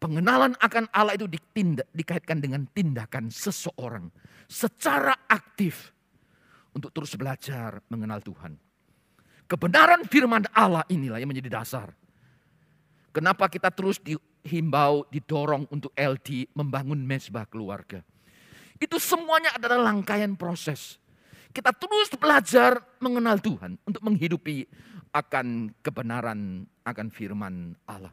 pengenalan 0.00 0.56
akan 0.56 0.88
Allah 0.92 1.18
itu 1.18 1.28
ditindak, 1.28 1.88
dikaitkan 1.92 2.40
dengan 2.40 2.64
tindakan 2.72 3.28
seseorang 3.28 4.08
secara 4.46 5.26
aktif 5.28 5.92
untuk 6.72 6.92
terus 6.92 7.16
belajar 7.16 7.80
mengenal 7.88 8.20
Tuhan. 8.20 8.65
Kebenaran 9.46 10.02
firman 10.10 10.42
Allah 10.50 10.82
inilah 10.90 11.22
yang 11.22 11.30
menjadi 11.30 11.62
dasar 11.62 11.94
Kenapa 13.16 13.48
kita 13.48 13.72
terus 13.72 13.96
dihimbau, 13.96 15.08
didorong 15.08 15.64
untuk 15.72 15.88
LD 15.96 16.52
membangun 16.52 17.00
mesbah 17.00 17.48
keluarga. 17.48 18.04
Itu 18.76 19.00
semuanya 19.00 19.56
adalah 19.56 19.88
rangkaian 19.88 20.36
proses. 20.36 21.00
Kita 21.48 21.72
terus 21.72 22.12
belajar 22.12 22.76
mengenal 23.00 23.40
Tuhan 23.40 23.80
untuk 23.88 24.04
menghidupi 24.04 24.68
akan 25.16 25.72
kebenaran, 25.80 26.68
akan 26.84 27.06
firman 27.08 27.72
Allah. 27.88 28.12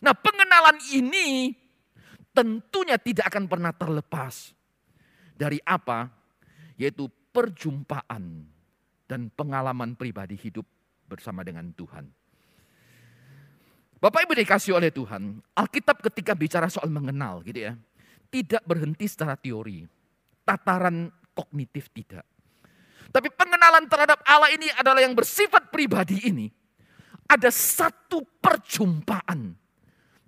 Nah 0.00 0.16
pengenalan 0.16 0.80
ini 0.96 1.52
tentunya 2.32 2.96
tidak 2.96 3.28
akan 3.28 3.44
pernah 3.44 3.76
terlepas 3.76 4.56
dari 5.36 5.60
apa? 5.68 6.08
Yaitu 6.80 7.12
perjumpaan 7.28 8.53
dan 9.04 9.28
pengalaman 9.32 9.96
pribadi 9.96 10.36
hidup 10.36 10.64
bersama 11.08 11.44
dengan 11.44 11.70
Tuhan. 11.76 12.08
Bapak 14.00 14.28
Ibu 14.28 14.36
dikasih 14.36 14.76
oleh 14.76 14.92
Tuhan, 14.92 15.40
Alkitab 15.56 16.04
ketika 16.04 16.36
bicara 16.36 16.68
soal 16.68 16.92
mengenal 16.92 17.40
gitu 17.40 17.64
ya, 17.64 17.72
tidak 18.28 18.60
berhenti 18.68 19.08
secara 19.08 19.32
teori, 19.32 19.88
tataran 20.44 21.08
kognitif 21.32 21.88
tidak. 21.88 22.24
Tapi 23.08 23.30
pengenalan 23.32 23.86
terhadap 23.88 24.20
Allah 24.26 24.50
ini 24.52 24.68
adalah 24.74 25.00
yang 25.00 25.16
bersifat 25.16 25.70
pribadi 25.70 26.20
ini. 26.28 26.50
Ada 27.24 27.48
satu 27.48 28.20
perjumpaan 28.42 29.56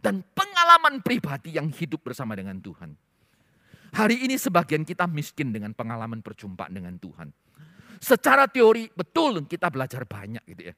dan 0.01 0.25
pengalaman 0.33 1.05
pribadi 1.05 1.61
yang 1.61 1.69
hidup 1.69 2.01
bersama 2.01 2.33
dengan 2.33 2.57
Tuhan. 2.57 2.97
Hari 3.93 4.25
ini 4.25 4.41
sebagian 4.41 4.87
kita 4.89 5.05
miskin 5.05 5.53
dengan 5.53 5.77
pengalaman 5.77 6.25
perjumpaan 6.25 6.73
dengan 6.73 6.97
Tuhan. 6.97 7.29
Secara 8.00 8.46
teori 8.50 8.88
betul 8.92 9.44
kita 9.48 9.72
belajar 9.72 10.04
banyak 10.04 10.44
gitu 10.46 10.62
ya. 10.72 10.74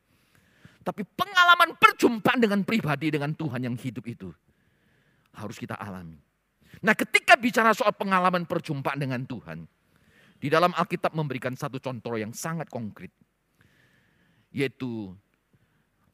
Tapi 0.82 1.04
pengalaman 1.04 1.76
perjumpaan 1.76 2.40
dengan 2.40 2.64
pribadi 2.64 3.12
dengan 3.12 3.34
Tuhan 3.36 3.60
yang 3.60 3.76
hidup 3.76 4.04
itu 4.08 4.32
harus 5.36 5.56
kita 5.60 5.76
alami. 5.76 6.16
Nah 6.80 6.94
ketika 6.94 7.36
bicara 7.36 7.74
soal 7.76 7.92
pengalaman 7.92 8.46
perjumpaan 8.48 8.96
dengan 8.96 9.20
Tuhan, 9.26 9.68
di 10.38 10.46
dalam 10.46 10.70
Alkitab 10.70 11.12
memberikan 11.18 11.52
satu 11.58 11.82
contoh 11.82 12.14
yang 12.14 12.30
sangat 12.30 12.70
konkret. 12.70 13.10
Yaitu 14.54 15.12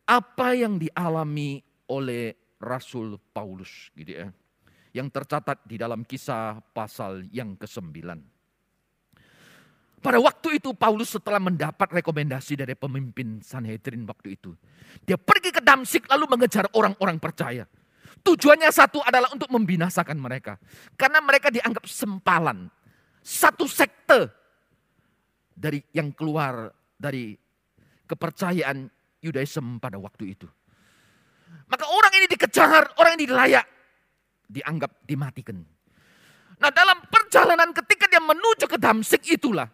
apa 0.08 0.56
yang 0.56 0.80
dialami 0.80 1.60
oleh 1.92 2.34
Rasul 2.58 3.20
Paulus 3.20 3.92
gitu 3.92 4.24
ya. 4.24 4.28
Yang 4.96 5.08
tercatat 5.20 5.62
di 5.68 5.76
dalam 5.76 6.06
kisah 6.06 6.58
pasal 6.72 7.28
yang 7.30 7.54
ke-9. 7.60 8.33
Pada 10.04 10.20
waktu 10.20 10.60
itu 10.60 10.76
Paulus 10.76 11.16
setelah 11.16 11.40
mendapat 11.40 11.88
rekomendasi 11.88 12.60
dari 12.60 12.76
pemimpin 12.76 13.40
Sanhedrin 13.40 14.04
waktu 14.04 14.36
itu. 14.36 14.52
Dia 15.00 15.16
pergi 15.16 15.48
ke 15.48 15.64
Damsik 15.64 16.12
lalu 16.12 16.28
mengejar 16.28 16.68
orang-orang 16.76 17.16
percaya. 17.16 17.64
Tujuannya 18.20 18.68
satu 18.68 19.00
adalah 19.00 19.32
untuk 19.32 19.48
membinasakan 19.48 20.20
mereka. 20.20 20.60
Karena 21.00 21.24
mereka 21.24 21.48
dianggap 21.48 21.88
sempalan. 21.88 22.68
Satu 23.24 23.64
sekte 23.64 24.28
dari 25.56 25.80
yang 25.96 26.12
keluar 26.12 26.68
dari 27.00 27.32
kepercayaan 28.04 28.84
Yudaism 29.24 29.80
pada 29.80 29.96
waktu 29.96 30.36
itu. 30.36 30.44
Maka 31.64 31.88
orang 31.88 32.12
ini 32.20 32.28
dikejar, 32.28 32.92
orang 33.00 33.16
ini 33.16 33.24
dilayak. 33.24 33.66
Dianggap 34.52 35.00
dimatikan. 35.08 35.64
Nah 36.60 36.68
dalam 36.68 37.00
perjalanan 37.08 37.72
ketika 37.72 38.04
dia 38.04 38.20
menuju 38.20 38.68
ke 38.68 38.76
Damsik 38.76 39.24
itulah 39.32 39.72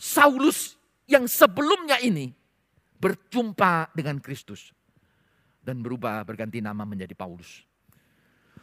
Saulus 0.00 0.80
yang 1.04 1.28
sebelumnya 1.28 2.00
ini 2.00 2.32
berjumpa 2.96 3.92
dengan 3.92 4.16
Kristus 4.16 4.72
dan 5.60 5.84
berubah 5.84 6.24
berganti 6.24 6.64
nama 6.64 6.88
menjadi 6.88 7.12
Paulus. 7.12 7.68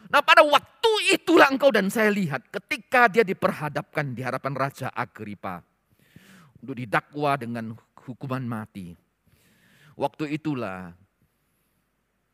Nah 0.10 0.26
pada 0.26 0.42
waktu 0.42 1.14
itulah 1.14 1.54
engkau 1.54 1.70
dan 1.70 1.94
saya 1.94 2.10
lihat 2.10 2.42
ketika 2.50 3.06
dia 3.06 3.22
diperhadapkan 3.22 4.18
di 4.18 4.26
hadapan 4.26 4.58
Raja 4.58 4.90
Agripa 4.90 5.62
untuk 6.58 6.74
didakwa 6.74 7.38
dengan 7.38 7.78
hukuman 8.02 8.42
mati. 8.42 8.98
Waktu 9.94 10.42
itulah 10.42 10.98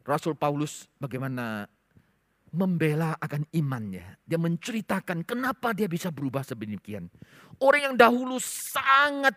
Rasul 0.07 0.35
Paulus 0.39 0.87
bagaimana 0.95 1.67
membela 2.53 3.17
akan 3.17 3.49
imannya. 3.49 4.21
Dia 4.23 4.37
menceritakan 4.37 5.25
kenapa 5.25 5.73
dia 5.73 5.89
bisa 5.89 6.13
berubah 6.13 6.45
sedemikian. 6.45 7.09
Orang 7.57 7.91
yang 7.91 7.95
dahulu 7.97 8.37
sangat 8.37 9.33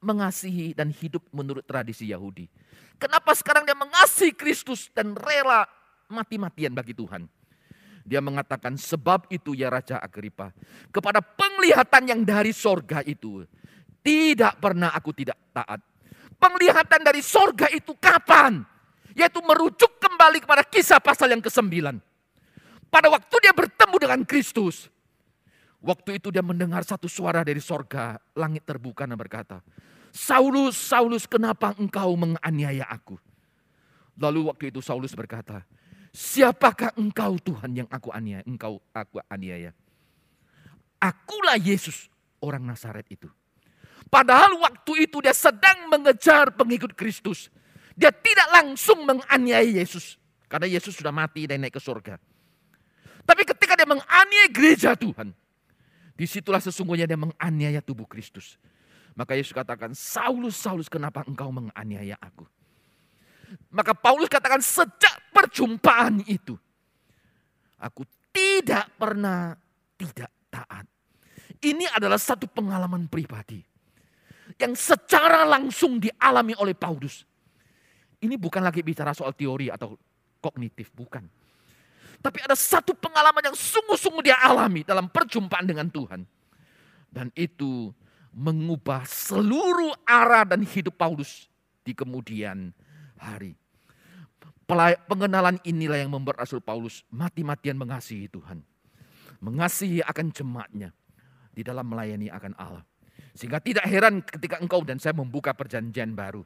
mengasihi 0.00 0.72
dan 0.72 0.88
hidup 0.88 1.20
menurut 1.30 1.68
tradisi 1.68 2.08
Yahudi. 2.08 2.48
Kenapa 2.96 3.36
sekarang 3.36 3.68
dia 3.68 3.76
mengasihi 3.76 4.32
Kristus 4.32 4.88
dan 4.90 5.14
rela 5.14 5.68
mati-matian 6.08 6.72
bagi 6.72 6.96
Tuhan. 6.96 7.28
Dia 8.08 8.24
mengatakan 8.24 8.80
sebab 8.80 9.28
itu 9.28 9.52
ya 9.52 9.68
Raja 9.68 10.00
Agripa. 10.00 10.48
Kepada 10.88 11.20
penglihatan 11.20 12.08
yang 12.08 12.20
dari 12.24 12.56
sorga 12.56 13.04
itu. 13.04 13.44
Tidak 14.00 14.56
pernah 14.56 14.96
aku 14.96 15.12
tidak 15.12 15.36
taat. 15.52 15.84
Penglihatan 16.40 17.04
dari 17.04 17.20
sorga 17.20 17.68
itu 17.68 17.92
kapan? 18.00 18.64
Yaitu 19.18 19.42
merujuk 19.42 19.98
kembali 19.98 20.46
kepada 20.46 20.62
kisah 20.62 21.02
pasal 21.02 21.34
yang 21.34 21.42
ke-9. 21.42 21.98
Pada 22.86 23.08
waktu 23.10 23.36
dia 23.42 23.50
bertemu 23.50 23.96
dengan 23.98 24.20
Kristus. 24.22 24.86
Waktu 25.82 26.22
itu 26.22 26.30
dia 26.30 26.42
mendengar 26.42 26.86
satu 26.86 27.10
suara 27.10 27.42
dari 27.42 27.58
sorga. 27.58 28.22
Langit 28.38 28.62
terbuka 28.62 29.02
dan 29.10 29.18
berkata. 29.18 29.58
Saulus, 30.14 30.78
Saulus 30.78 31.26
kenapa 31.26 31.74
engkau 31.76 32.14
menganiaya 32.14 32.86
aku? 32.86 33.18
Lalu 34.18 34.50
waktu 34.50 34.74
itu 34.74 34.82
Saulus 34.82 35.14
berkata, 35.14 35.62
siapakah 36.10 36.90
engkau 36.98 37.38
Tuhan 37.38 37.70
yang 37.84 37.88
aku 37.90 38.10
aniaya, 38.10 38.42
engkau 38.42 38.82
aku 38.90 39.22
aniaya? 39.30 39.70
Akulah 40.98 41.54
Yesus 41.54 42.10
orang 42.42 42.66
Nazaret 42.66 43.06
itu. 43.06 43.30
Padahal 44.10 44.58
waktu 44.58 45.06
itu 45.06 45.22
dia 45.22 45.36
sedang 45.36 45.86
mengejar 45.86 46.50
pengikut 46.56 46.98
Kristus. 46.98 47.52
Dia 47.98 48.14
tidak 48.14 48.46
langsung 48.54 49.02
menganiaya 49.02 49.66
Yesus. 49.66 50.14
Karena 50.46 50.70
Yesus 50.70 50.94
sudah 50.94 51.10
mati 51.10 51.50
dan 51.50 51.58
naik 51.58 51.74
ke 51.74 51.82
surga. 51.82 52.14
Tapi 53.26 53.42
ketika 53.42 53.74
dia 53.74 53.90
menganiaya 53.90 54.48
gereja 54.54 54.94
Tuhan. 54.94 55.34
Di 56.14 56.26
situlah 56.30 56.62
sesungguhnya 56.62 57.10
dia 57.10 57.18
menganiaya 57.18 57.82
tubuh 57.82 58.06
Kristus. 58.06 58.54
Maka 59.18 59.34
Yesus 59.34 59.50
katakan, 59.50 59.98
Saulus, 59.98 60.54
Saulus 60.54 60.86
kenapa 60.86 61.26
engkau 61.26 61.50
menganiaya 61.50 62.14
aku? 62.22 62.46
Maka 63.74 63.98
Paulus 63.98 64.30
katakan 64.30 64.62
sejak 64.62 65.34
perjumpaan 65.34 66.22
itu. 66.30 66.54
Aku 67.82 68.06
tidak 68.30 68.94
pernah 68.94 69.58
tidak 69.98 70.30
taat. 70.46 70.86
Ini 71.58 71.90
adalah 71.98 72.18
satu 72.18 72.46
pengalaman 72.46 73.10
pribadi. 73.10 73.58
Yang 74.58 74.94
secara 74.94 75.42
langsung 75.42 75.98
dialami 75.98 76.54
oleh 76.58 76.74
Paulus. 76.78 77.26
Ini 78.18 78.34
bukan 78.34 78.62
lagi 78.66 78.82
bicara 78.82 79.14
soal 79.14 79.30
teori 79.34 79.70
atau 79.70 79.94
kognitif, 80.42 80.90
bukan. 80.90 81.22
Tapi 82.18 82.38
ada 82.42 82.58
satu 82.58 82.98
pengalaman 82.98 83.46
yang 83.46 83.54
sungguh-sungguh 83.54 84.26
dia 84.26 84.38
alami 84.42 84.82
dalam 84.82 85.06
perjumpaan 85.06 85.66
dengan 85.70 85.86
Tuhan. 85.86 86.26
Dan 87.08 87.30
itu 87.38 87.94
mengubah 88.34 89.06
seluruh 89.06 89.94
arah 90.02 90.42
dan 90.42 90.66
hidup 90.66 90.98
Paulus 90.98 91.46
di 91.86 91.94
kemudian 91.94 92.74
hari. 93.16 93.54
Pengenalan 95.08 95.62
inilah 95.64 95.96
yang 95.96 96.12
membuat 96.12 96.42
Rasul 96.44 96.60
Paulus 96.60 97.06
mati-matian 97.08 97.78
mengasihi 97.78 98.28
Tuhan. 98.28 98.60
Mengasihi 99.38 100.02
akan 100.02 100.34
jemaatnya 100.34 100.90
di 101.54 101.62
dalam 101.62 101.86
melayani 101.86 102.28
akan 102.28 102.52
Allah. 102.58 102.84
Sehingga 103.32 103.62
tidak 103.62 103.86
heran 103.86 104.20
ketika 104.26 104.58
engkau 104.58 104.82
dan 104.82 104.98
saya 104.98 105.14
membuka 105.14 105.54
perjanjian 105.54 106.12
baru. 106.12 106.42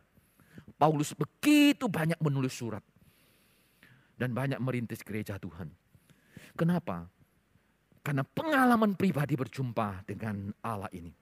Paulus 0.83 1.15
begitu 1.15 1.87
banyak 1.87 2.19
menulis 2.19 2.59
surat 2.59 2.83
dan 4.19 4.35
banyak 4.35 4.59
merintis 4.59 5.07
gereja 5.07 5.39
Tuhan. 5.39 5.71
Kenapa? 6.59 7.07
Karena 8.03 8.27
pengalaman 8.27 8.99
pribadi 8.99 9.39
berjumpa 9.39 10.03
dengan 10.03 10.51
Allah 10.59 10.91
ini. 10.91 11.15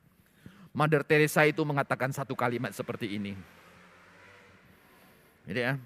Mother 0.72 1.04
Teresa 1.04 1.44
itu 1.44 1.60
mengatakan 1.60 2.08
satu 2.08 2.32
kalimat 2.32 2.72
seperti 2.72 3.20
ini. 3.20 3.36
Jadi 5.44 5.60
ya. 5.60 5.76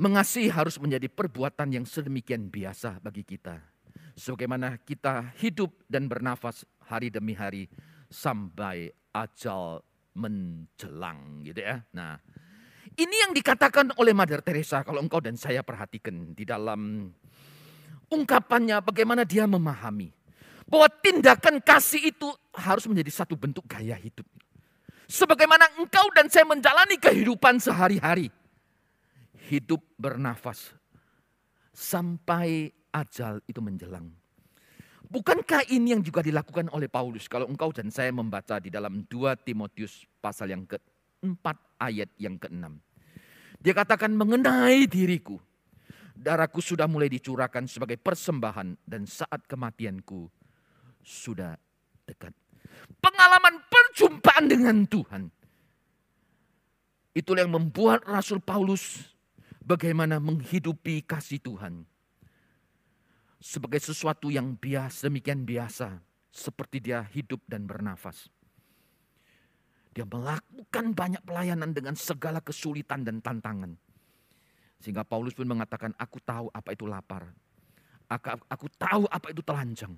Mengasihi 0.00 0.48
harus 0.48 0.80
menjadi 0.80 1.12
perbuatan 1.12 1.76
yang 1.76 1.84
sedemikian 1.84 2.48
biasa 2.48 3.04
bagi 3.04 3.20
kita. 3.20 3.60
Sebagaimana 4.16 4.80
kita 4.80 5.28
hidup 5.36 5.76
dan 5.92 6.08
bernafas 6.08 6.64
hari 6.88 7.12
demi 7.12 7.36
hari 7.36 7.68
sampai 8.08 8.96
ajal 9.12 9.84
menjelang 10.14 11.44
gitu 11.46 11.60
ya. 11.62 11.82
Nah, 11.94 12.18
ini 12.98 13.16
yang 13.26 13.32
dikatakan 13.32 13.94
oleh 13.96 14.10
Mother 14.10 14.42
Teresa 14.42 14.82
kalau 14.82 15.00
engkau 15.00 15.22
dan 15.22 15.38
saya 15.38 15.62
perhatikan 15.62 16.34
di 16.34 16.42
dalam 16.42 17.10
ungkapannya 18.10 18.82
bagaimana 18.82 19.22
dia 19.22 19.46
memahami 19.46 20.10
bahwa 20.66 20.86
tindakan 21.02 21.62
kasih 21.62 22.14
itu 22.14 22.28
harus 22.54 22.86
menjadi 22.86 23.22
satu 23.22 23.34
bentuk 23.34 23.66
gaya 23.66 23.94
hidup. 23.98 24.26
Sebagaimana 25.10 25.66
engkau 25.82 26.06
dan 26.14 26.30
saya 26.30 26.46
menjalani 26.46 26.94
kehidupan 26.94 27.58
sehari-hari. 27.58 28.30
Hidup 29.50 29.82
bernafas 29.98 30.70
sampai 31.74 32.70
ajal 32.94 33.42
itu 33.50 33.58
menjelang. 33.58 34.19
Bukankah 35.10 35.66
ini 35.74 35.90
yang 35.90 36.06
juga 36.06 36.22
dilakukan 36.22 36.70
oleh 36.70 36.86
Paulus 36.86 37.26
kalau 37.26 37.50
engkau 37.50 37.74
dan 37.74 37.90
saya 37.90 38.14
membaca 38.14 38.62
di 38.62 38.70
dalam 38.70 39.02
2 39.10 39.42
Timotius 39.42 40.06
pasal 40.22 40.54
yang 40.54 40.62
ke 40.62 40.78
4 41.18 41.34
ayat 41.82 42.14
yang 42.14 42.38
ke-6. 42.38 42.62
Dia 43.58 43.74
katakan 43.74 44.14
mengenai 44.14 44.86
diriku. 44.86 45.42
Darahku 46.14 46.62
sudah 46.62 46.86
mulai 46.86 47.10
dicurahkan 47.10 47.66
sebagai 47.66 47.98
persembahan 47.98 48.86
dan 48.86 49.02
saat 49.02 49.50
kematianku 49.50 50.30
sudah 51.02 51.58
dekat. 52.06 52.30
Pengalaman 53.02 53.66
perjumpaan 53.66 54.46
dengan 54.46 54.86
Tuhan. 54.86 55.26
Itulah 57.18 57.42
yang 57.42 57.58
membuat 57.58 58.06
Rasul 58.06 58.38
Paulus 58.38 59.10
bagaimana 59.58 60.22
menghidupi 60.22 61.02
kasih 61.02 61.42
Tuhan. 61.42 61.89
Sebagai 63.40 63.80
sesuatu 63.80 64.28
yang 64.28 64.52
biasa, 64.52 65.08
demikian 65.08 65.48
biasa. 65.48 66.04
Seperti 66.28 66.78
dia 66.84 67.00
hidup 67.08 67.40
dan 67.48 67.64
bernafas. 67.64 68.28
Dia 69.96 70.04
melakukan 70.06 70.92
banyak 70.94 71.24
pelayanan 71.24 71.72
dengan 71.72 71.96
segala 71.96 72.38
kesulitan 72.44 73.02
dan 73.02 73.18
tantangan. 73.24 73.74
Sehingga 74.78 75.02
Paulus 75.02 75.34
pun 75.34 75.48
mengatakan, 75.48 75.96
aku 75.96 76.20
tahu 76.20 76.52
apa 76.52 76.76
itu 76.76 76.84
lapar. 76.84 77.32
Aku, 78.12 78.38
aku 78.46 78.66
tahu 78.76 79.08
apa 79.08 79.26
itu 79.32 79.42
telanjang. 79.42 79.96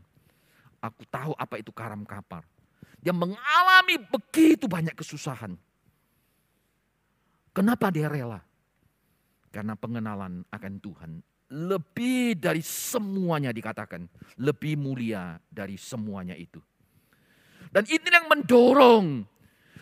Aku 0.78 1.02
tahu 1.10 1.34
apa 1.34 1.58
itu 1.58 1.74
karam 1.74 2.06
kapar. 2.06 2.46
Dia 3.02 3.10
mengalami 3.10 3.98
begitu 3.98 4.70
banyak 4.70 4.94
kesusahan. 4.94 5.58
Kenapa 7.52 7.90
dia 7.90 8.06
rela? 8.06 8.40
Karena 9.52 9.76
pengenalan 9.76 10.46
akan 10.48 10.74
Tuhan 10.80 11.12
lebih 11.52 12.40
dari 12.40 12.64
semuanya 12.64 13.52
dikatakan. 13.52 14.08
Lebih 14.40 14.80
mulia 14.80 15.36
dari 15.52 15.76
semuanya 15.76 16.32
itu. 16.32 16.58
Dan 17.68 17.84
ini 17.88 18.08
yang 18.08 18.28
mendorong 18.32 19.24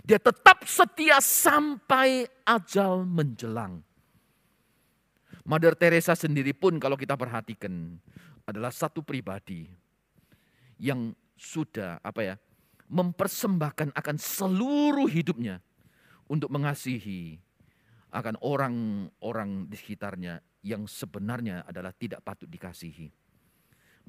dia 0.03 0.19
tetap 0.19 0.67
setia 0.67 1.23
sampai 1.23 2.27
ajal 2.43 3.07
menjelang. 3.07 3.79
Mother 5.47 5.75
Teresa 5.79 6.19
sendiri 6.19 6.51
pun 6.53 6.83
kalau 6.83 6.99
kita 6.99 7.15
perhatikan 7.15 7.99
adalah 8.47 8.75
satu 8.75 9.03
pribadi 9.03 9.71
yang 10.81 11.15
sudah 11.39 12.03
apa 12.03 12.21
ya 12.23 12.35
mempersembahkan 12.91 13.95
akan 13.95 14.17
seluruh 14.19 15.07
hidupnya 15.07 15.63
untuk 16.27 16.51
mengasihi 16.53 17.39
akan 18.11 18.35
orang-orang 18.43 19.71
di 19.71 19.77
sekitarnya 19.79 20.43
yang 20.67 20.85
sebenarnya 20.85 21.65
adalah 21.65 21.95
tidak 21.95 22.21
patut 22.27 22.51
dikasihi. 22.51 23.09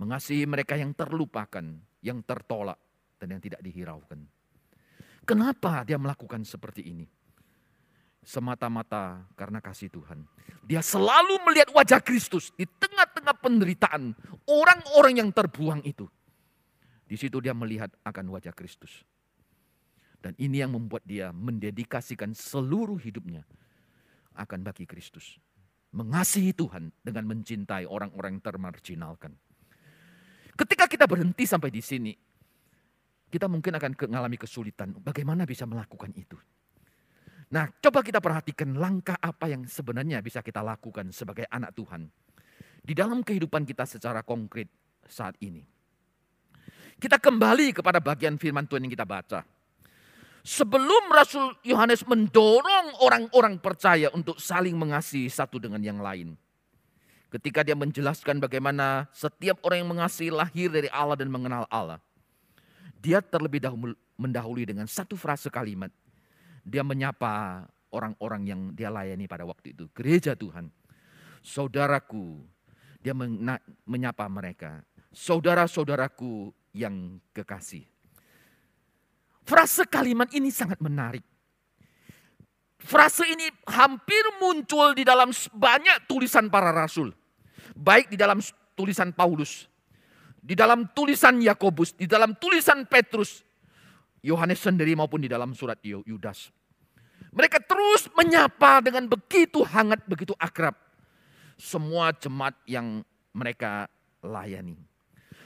Mengasihi 0.02 0.50
mereka 0.50 0.74
yang 0.74 0.98
terlupakan, 0.98 1.64
yang 2.02 2.20
tertolak, 2.26 2.80
dan 3.22 3.38
yang 3.38 3.42
tidak 3.42 3.62
dihiraukan. 3.62 4.26
Kenapa 5.22 5.86
dia 5.86 6.02
melakukan 6.02 6.42
seperti 6.42 6.90
ini? 6.90 7.06
Semata-mata 8.26 9.30
karena 9.38 9.62
kasih 9.62 9.94
Tuhan. 9.94 10.26
Dia 10.66 10.82
selalu 10.82 11.42
melihat 11.46 11.70
wajah 11.74 12.02
Kristus 12.02 12.50
di 12.58 12.66
tengah-tengah 12.66 13.38
penderitaan 13.38 14.18
orang-orang 14.50 15.22
yang 15.22 15.30
terbuang 15.30 15.86
itu. 15.86 16.10
Di 17.06 17.18
situ 17.18 17.38
dia 17.38 17.54
melihat 17.54 17.94
akan 18.02 18.34
wajah 18.34 18.54
Kristus. 18.54 19.06
Dan 20.22 20.38
ini 20.38 20.62
yang 20.62 20.74
membuat 20.74 21.02
dia 21.06 21.34
mendedikasikan 21.34 22.34
seluruh 22.34 22.98
hidupnya 23.02 23.42
akan 24.36 24.60
bagi 24.64 24.88
Kristus. 24.88 25.40
Mengasihi 25.92 26.56
Tuhan 26.56 26.92
dengan 27.04 27.28
mencintai 27.28 27.84
orang-orang 27.84 28.40
yang 28.40 28.44
termarginalkan. 28.44 29.36
Ketika 30.56 30.88
kita 30.88 31.04
berhenti 31.08 31.44
sampai 31.44 31.68
di 31.68 31.84
sini, 31.84 32.14
kita 33.32 33.48
mungkin 33.48 33.76
akan 33.76 33.92
mengalami 34.08 34.38
kesulitan. 34.40 34.96
Bagaimana 35.00 35.44
bisa 35.44 35.68
melakukan 35.68 36.12
itu? 36.16 36.40
Nah, 37.52 37.68
coba 37.84 38.00
kita 38.00 38.24
perhatikan 38.24 38.80
langkah 38.80 39.20
apa 39.20 39.52
yang 39.52 39.68
sebenarnya 39.68 40.24
bisa 40.24 40.40
kita 40.40 40.64
lakukan 40.64 41.12
sebagai 41.12 41.44
anak 41.52 41.76
Tuhan 41.76 42.08
di 42.80 42.96
dalam 42.96 43.20
kehidupan 43.22 43.68
kita 43.68 43.84
secara 43.84 44.24
konkret 44.24 44.72
saat 45.04 45.36
ini. 45.44 45.64
Kita 47.02 47.18
kembali 47.18 47.76
kepada 47.76 48.00
bagian 48.00 48.38
firman 48.38 48.70
Tuhan 48.70 48.88
yang 48.88 48.94
kita 48.94 49.08
baca. 49.08 49.42
Sebelum 50.42 51.14
Rasul 51.14 51.54
Yohanes 51.62 52.02
mendorong 52.02 52.98
orang-orang 53.06 53.62
percaya 53.62 54.10
untuk 54.10 54.42
saling 54.42 54.74
mengasihi 54.74 55.30
satu 55.30 55.62
dengan 55.62 55.78
yang 55.82 56.02
lain. 56.02 56.34
Ketika 57.30 57.62
dia 57.62 57.78
menjelaskan 57.78 58.42
bagaimana 58.42 59.06
setiap 59.14 59.62
orang 59.62 59.86
yang 59.86 59.92
mengasihi 59.96 60.34
lahir 60.34 60.74
dari 60.74 60.90
Allah 60.90 61.16
dan 61.16 61.30
mengenal 61.30 61.70
Allah. 61.70 62.02
Dia 63.02 63.22
terlebih 63.22 63.62
dahulu 63.62 63.94
mendahului 64.18 64.66
dengan 64.66 64.90
satu 64.90 65.14
frase 65.14 65.50
kalimat. 65.50 65.94
Dia 66.66 66.82
menyapa 66.82 67.66
orang-orang 67.94 68.42
yang 68.46 68.62
dia 68.74 68.90
layani 68.90 69.26
pada 69.30 69.46
waktu 69.46 69.74
itu. 69.78 69.90
Gereja 69.94 70.34
Tuhan. 70.34 70.74
Saudaraku. 71.42 72.42
Dia 73.02 73.14
menyapa 73.86 74.26
mereka. 74.30 74.86
Saudara-saudaraku 75.14 76.54
yang 76.72 77.20
kekasih. 77.34 77.91
Frase 79.52 79.84
kalimat 79.84 80.32
ini 80.32 80.48
sangat 80.48 80.80
menarik. 80.80 81.28
Frase 82.80 83.28
ini 83.28 83.52
hampir 83.68 84.24
muncul 84.40 84.96
di 84.96 85.04
dalam 85.04 85.36
banyak 85.36 86.08
tulisan 86.08 86.48
para 86.48 86.72
rasul. 86.72 87.12
Baik 87.76 88.08
di 88.08 88.16
dalam 88.16 88.40
tulisan 88.80 89.12
Paulus, 89.12 89.68
di 90.40 90.56
dalam 90.56 90.88
tulisan 90.96 91.44
Yakobus, 91.44 92.00
di 92.00 92.08
dalam 92.08 92.32
tulisan 92.40 92.88
Petrus, 92.88 93.44
Yohanes 94.24 94.64
sendiri 94.64 94.96
maupun 94.96 95.20
di 95.20 95.28
dalam 95.28 95.52
surat 95.52 95.84
Yudas. 95.84 96.48
Mereka 97.36 97.60
terus 97.68 98.08
menyapa 98.16 98.80
dengan 98.80 99.04
begitu 99.12 99.68
hangat, 99.68 100.00
begitu 100.08 100.32
akrab. 100.40 100.80
Semua 101.60 102.16
jemaat 102.16 102.56
yang 102.64 103.04
mereka 103.36 103.92
layani. 104.24 104.80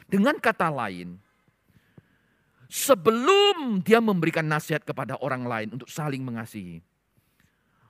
Dengan 0.06 0.38
kata 0.38 0.70
lain, 0.70 1.25
sebelum 2.76 3.80
dia 3.80 4.04
memberikan 4.04 4.44
nasihat 4.44 4.84
kepada 4.84 5.16
orang 5.24 5.48
lain 5.48 5.68
untuk 5.80 5.88
saling 5.88 6.20
mengasihi, 6.20 6.84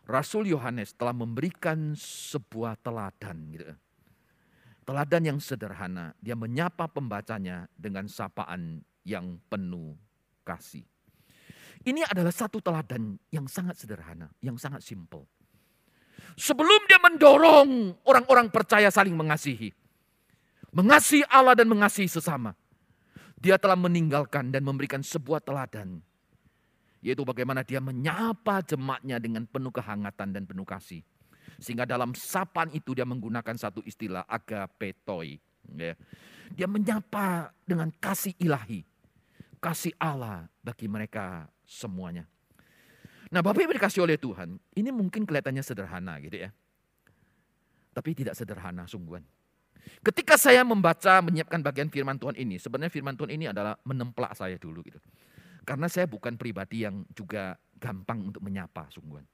Rasul 0.05 0.53
Yohanes 0.53 0.93
telah 0.93 1.17
memberikan 1.17 1.97
sebuah 1.97 2.77
teladan. 2.85 3.49
Gitu. 3.49 3.73
Teladan 4.85 5.23
yang 5.25 5.39
sederhana, 5.41 6.13
dia 6.21 6.37
menyapa 6.37 6.85
pembacanya 6.85 7.65
dengan 7.73 8.05
sapaan 8.05 8.85
yang 9.01 9.41
penuh 9.49 9.97
kasih. 10.45 10.85
Ini 11.81 12.05
adalah 12.05 12.29
satu 12.29 12.61
teladan 12.61 13.17
yang 13.33 13.49
sangat 13.49 13.81
sederhana, 13.81 14.29
yang 14.45 14.61
sangat 14.61 14.85
simpel. 14.85 15.25
Sebelum 16.37 16.85
dia 16.85 17.01
mendorong 17.01 17.97
orang-orang 18.05 18.53
percaya 18.53 18.93
saling 18.93 19.17
mengasihi, 19.17 19.73
mengasihi 20.69 21.25
Allah 21.33 21.57
dan 21.57 21.65
mengasihi 21.65 22.09
sesama, 22.09 22.53
dia 23.45 23.61
telah 23.61 23.77
meninggalkan 23.77 24.49
dan 24.49 24.65
memberikan 24.65 25.05
sebuah 25.05 25.37
teladan, 25.37 26.01
yaitu 27.05 27.21
bagaimana 27.21 27.61
dia 27.61 27.77
menyapa 27.77 28.65
jemaatnya 28.65 29.21
dengan 29.21 29.45
penuh 29.45 29.69
kehangatan 29.69 30.33
dan 30.33 30.49
penuh 30.49 30.65
kasih. 30.65 31.05
Sehingga 31.61 31.85
dalam 31.85 32.17
sapaan 32.17 32.73
itu 32.73 32.97
dia 32.97 33.05
menggunakan 33.05 33.53
satu 33.53 33.85
istilah 33.85 34.25
agapetoi. 34.25 35.37
Ya. 35.77 35.93
Dia 36.57 36.65
menyapa 36.65 37.53
dengan 37.69 37.93
kasih 37.93 38.33
ilahi. 38.41 38.81
Kasih 39.61 39.93
Allah 40.01 40.49
bagi 40.65 40.89
mereka 40.89 41.45
semuanya. 41.69 42.25
Nah 43.29 43.45
Bapak 43.45 43.61
Ibu 43.61 43.77
dikasih 43.77 44.01
oleh 44.09 44.17
Tuhan, 44.17 44.57
ini 44.73 44.89
mungkin 44.89 45.21
kelihatannya 45.21 45.61
sederhana 45.61 46.17
gitu 46.17 46.49
ya. 46.49 46.49
Tapi 47.93 48.09
tidak 48.17 48.33
sederhana 48.33 48.89
sungguhan. 48.89 49.21
Ketika 50.05 50.37
saya 50.37 50.61
membaca, 50.61 51.21
menyiapkan 51.21 51.61
bagian 51.61 51.89
firman 51.89 52.17
Tuhan 52.17 52.37
ini, 52.37 52.61
sebenarnya 52.61 52.93
firman 52.93 53.17
Tuhan 53.17 53.31
ini 53.33 53.49
adalah 53.49 53.77
menemplak 53.85 54.37
saya 54.37 54.57
dulu 54.57 54.85
gitu. 54.85 55.01
Karena 55.65 55.89
saya 55.89 56.05
bukan 56.05 56.37
pribadi 56.37 56.85
yang 56.85 57.05
juga 57.13 57.57
gampang 57.81 58.29
untuk 58.29 58.45
menyapa 58.45 58.85
sungguhan 58.93 59.25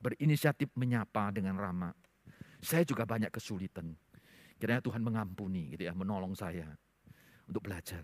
berinisiatif 0.00 0.70
menyapa 0.78 1.34
dengan 1.34 1.58
ramah. 1.58 1.92
Saya 2.62 2.86
juga 2.86 3.06
banyak 3.06 3.30
kesulitan. 3.30 3.94
Kiranya 4.58 4.82
Tuhan 4.82 5.02
mengampuni 5.02 5.74
gitu 5.74 5.86
ya, 5.86 5.94
menolong 5.94 6.34
saya 6.34 6.66
untuk 7.46 7.62
belajar. 7.70 8.02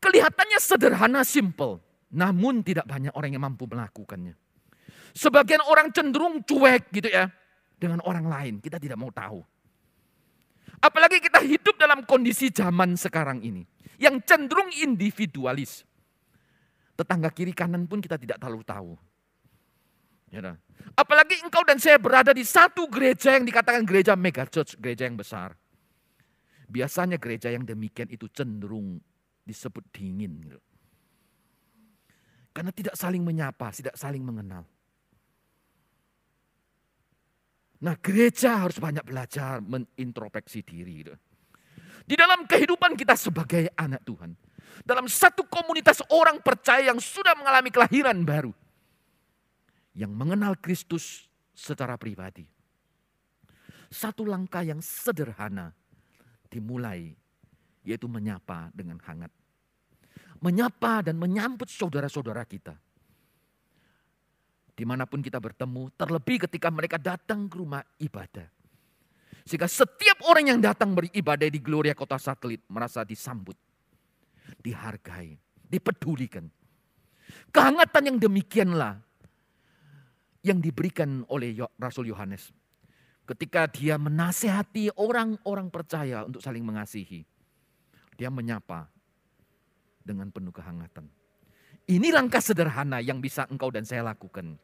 Kelihatannya 0.00 0.58
sederhana, 0.60 1.20
simple. 1.24 1.80
Namun 2.12 2.64
tidak 2.64 2.88
banyak 2.88 3.12
orang 3.12 3.36
yang 3.36 3.44
mampu 3.44 3.68
melakukannya. 3.68 4.36
Sebagian 5.12 5.60
orang 5.68 5.92
cenderung 5.92 6.40
cuek 6.40 6.88
gitu 6.92 7.08
ya. 7.12 7.28
Dengan 7.82 7.98
orang 8.06 8.30
lain, 8.30 8.54
kita 8.62 8.78
tidak 8.78 8.94
mau 8.94 9.10
tahu. 9.10 9.42
Apalagi 10.78 11.18
kita 11.18 11.42
hidup 11.42 11.74
dalam 11.74 12.06
kondisi 12.06 12.54
zaman 12.54 12.94
sekarang 12.94 13.42
ini. 13.42 13.66
Yang 13.98 14.22
cenderung 14.22 14.70
individualis. 14.70 15.82
Tetangga 16.94 17.34
kiri 17.34 17.50
kanan 17.50 17.90
pun 17.90 17.98
kita 17.98 18.14
tidak 18.22 18.38
terlalu 18.38 18.62
tahu. 18.62 18.92
Ya, 20.30 20.54
Apalagi 20.94 21.42
engkau 21.42 21.66
dan 21.66 21.82
saya 21.82 21.98
berada 21.98 22.30
di 22.30 22.46
satu 22.46 22.86
gereja 22.86 23.34
yang 23.34 23.42
dikatakan 23.42 23.82
gereja 23.82 24.14
mega 24.14 24.46
church, 24.46 24.78
gereja 24.78 25.04
yang 25.04 25.18
besar. 25.18 25.58
Biasanya 26.70 27.18
gereja 27.18 27.50
yang 27.50 27.66
demikian 27.66 28.08
itu 28.08 28.30
cenderung 28.30 29.02
disebut 29.42 29.82
dingin. 29.90 30.54
Karena 32.54 32.70
tidak 32.70 32.94
saling 32.94 33.20
menyapa, 33.26 33.74
tidak 33.74 33.98
saling 33.98 34.22
mengenal. 34.22 34.64
Nah 37.82 37.98
gereja 37.98 38.62
harus 38.62 38.78
banyak 38.78 39.02
belajar 39.02 39.58
menintrospeksi 39.58 40.62
diri. 40.62 41.02
Di 42.02 42.14
dalam 42.14 42.46
kehidupan 42.46 42.94
kita 42.94 43.18
sebagai 43.18 43.70
anak 43.74 44.06
Tuhan. 44.06 44.34
Dalam 44.82 45.06
satu 45.10 45.46
komunitas 45.46 46.00
orang 46.10 46.40
percaya 46.42 46.90
yang 46.90 46.98
sudah 46.98 47.36
mengalami 47.36 47.70
kelahiran 47.70 48.18
baru 48.24 48.50
yang 49.92 50.10
mengenal 50.12 50.56
Kristus 50.56 51.28
secara 51.52 52.00
pribadi. 52.00 52.48
Satu 53.92 54.24
langkah 54.24 54.64
yang 54.64 54.80
sederhana 54.80 55.76
dimulai, 56.48 57.12
yaitu 57.84 58.08
menyapa 58.08 58.72
dengan 58.72 58.96
hangat. 59.04 59.28
Menyapa 60.40 61.04
dan 61.04 61.20
menyambut 61.20 61.68
saudara-saudara 61.68 62.48
kita. 62.48 62.72
Di 64.72 64.88
mana 64.88 65.04
pun 65.04 65.20
kita 65.20 65.36
bertemu, 65.36 65.92
terlebih 65.94 66.48
ketika 66.48 66.72
mereka 66.72 66.96
datang 66.96 67.44
ke 67.46 67.60
rumah 67.60 67.84
ibadah. 68.00 68.48
Sehingga 69.44 69.68
setiap 69.68 70.22
orang 70.24 70.54
yang 70.54 70.60
datang 70.62 70.94
beribadah 70.94 71.50
di 71.50 71.60
Gloria 71.60 71.92
Kota 71.92 72.16
Satelit 72.16 72.62
merasa 72.70 73.02
disambut, 73.02 73.58
dihargai, 74.62 75.36
dipedulikan. 75.66 76.46
Kehangatan 77.52 78.02
yang 78.12 78.18
demikianlah 78.22 79.02
yang 80.42 80.58
diberikan 80.58 81.22
oleh 81.30 81.54
Rasul 81.78 82.10
Yohanes. 82.10 82.50
Ketika 83.22 83.70
dia 83.70 83.96
menasehati 83.96 84.98
orang-orang 84.98 85.70
percaya 85.70 86.26
untuk 86.26 86.42
saling 86.42 86.66
mengasihi. 86.66 87.22
Dia 88.18 88.28
menyapa 88.28 88.90
dengan 90.02 90.28
penuh 90.28 90.52
kehangatan. 90.52 91.21
Ini 91.90 92.14
langkah 92.14 92.38
sederhana 92.38 93.02
yang 93.02 93.18
bisa 93.18 93.42
engkau 93.50 93.68
dan 93.74 93.82
saya 93.82 94.06
lakukan. 94.06 94.54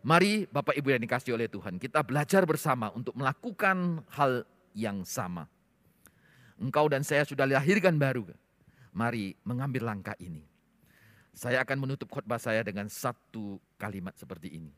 Mari 0.00 0.48
Bapak 0.48 0.74
Ibu 0.74 0.96
yang 0.96 1.02
dikasih 1.04 1.36
oleh 1.36 1.46
Tuhan, 1.46 1.76
kita 1.76 2.00
belajar 2.00 2.48
bersama 2.48 2.88
untuk 2.96 3.12
melakukan 3.14 4.00
hal 4.16 4.48
yang 4.72 5.04
sama. 5.04 5.44
Engkau 6.56 6.88
dan 6.88 7.04
saya 7.04 7.22
sudah 7.22 7.44
dilahirkan 7.44 8.00
baru. 8.00 8.26
Mari 8.90 9.36
mengambil 9.46 9.86
langkah 9.86 10.16
ini. 10.18 10.42
Saya 11.30 11.62
akan 11.62 11.86
menutup 11.86 12.10
khotbah 12.10 12.42
saya 12.42 12.66
dengan 12.66 12.90
satu 12.90 13.62
kalimat 13.78 14.16
seperti 14.18 14.58
ini. 14.58 14.72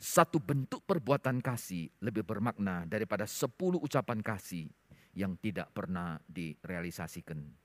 Satu 0.00 0.40
bentuk 0.40 0.80
perbuatan 0.86 1.44
kasih 1.44 1.92
lebih 2.00 2.24
bermakna 2.24 2.88
daripada 2.88 3.28
sepuluh 3.28 3.76
ucapan 3.82 4.24
kasih 4.24 4.70
yang 5.12 5.36
tidak 5.36 5.68
pernah 5.76 6.16
direalisasikan. 6.24 7.59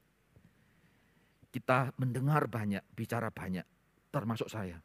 Kita 1.55 1.95
mendengar 1.95 2.51
banyak, 2.51 2.83
bicara 2.91 3.31
banyak, 3.31 3.63
termasuk 4.11 4.51
saya. 4.51 4.75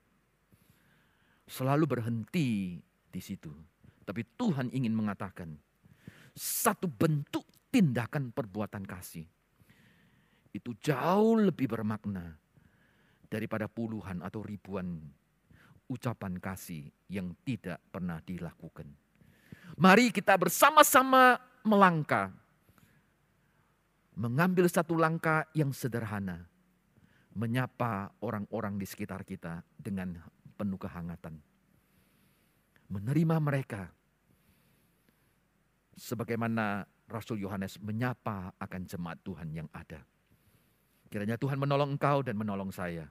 Selalu 1.51 1.99
berhenti 1.99 2.79
di 3.11 3.19
situ. 3.19 3.51
Tapi 4.07 4.23
Tuhan 4.39 4.71
ingin 4.71 4.95
mengatakan, 4.95 5.51
satu 6.31 6.87
bentuk 6.87 7.43
tindakan 7.75 8.31
perbuatan 8.31 8.87
kasih 8.87 9.27
itu 10.51 10.75
jauh 10.83 11.39
lebih 11.39 11.71
bermakna 11.71 12.35
daripada 13.31 13.71
puluhan 13.71 14.23
atau 14.23 14.43
ribuan 14.43 14.99
ucapan 15.87 16.39
kasih 16.43 16.91
yang 17.07 17.35
tidak 17.47 17.79
pernah 17.91 18.19
dilakukan. 18.23 18.91
Mari 19.79 20.11
kita 20.11 20.35
bersama-sama 20.35 21.39
melangkah, 21.63 22.35
mengambil 24.19 24.67
satu 24.67 24.99
langkah 24.99 25.47
yang 25.55 25.71
sederhana, 25.71 26.50
menyapa 27.35 28.11
orang-orang 28.21 28.79
di 28.79 28.87
sekitar 28.87 29.23
kita 29.23 29.63
dengan 29.79 30.19
penuh 30.59 30.81
kehangatan. 30.81 31.39
Menerima 32.91 33.37
mereka 33.39 33.95
sebagaimana 35.95 36.89
Rasul 37.07 37.43
Yohanes 37.43 37.79
menyapa 37.79 38.55
akan 38.59 38.83
jemaat 38.87 39.19
Tuhan 39.23 39.51
yang 39.55 39.69
ada. 39.71 40.03
Kiranya 41.11 41.39
Tuhan 41.39 41.59
menolong 41.59 41.99
engkau 41.99 42.23
dan 42.23 42.39
menolong 42.39 42.71
saya. 42.71 43.11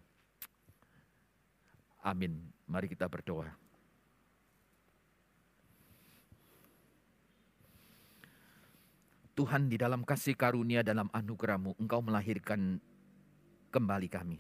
Amin. 2.00 2.48
Mari 2.64 2.88
kita 2.88 3.12
berdoa. 3.12 3.52
Tuhan 9.36 9.72
di 9.72 9.80
dalam 9.80 10.04
kasih 10.04 10.36
karunia 10.36 10.84
dalam 10.84 11.08
anugerahmu 11.16 11.80
engkau 11.80 12.04
melahirkan 12.04 12.84
kembali 13.70 14.10
kami. 14.10 14.40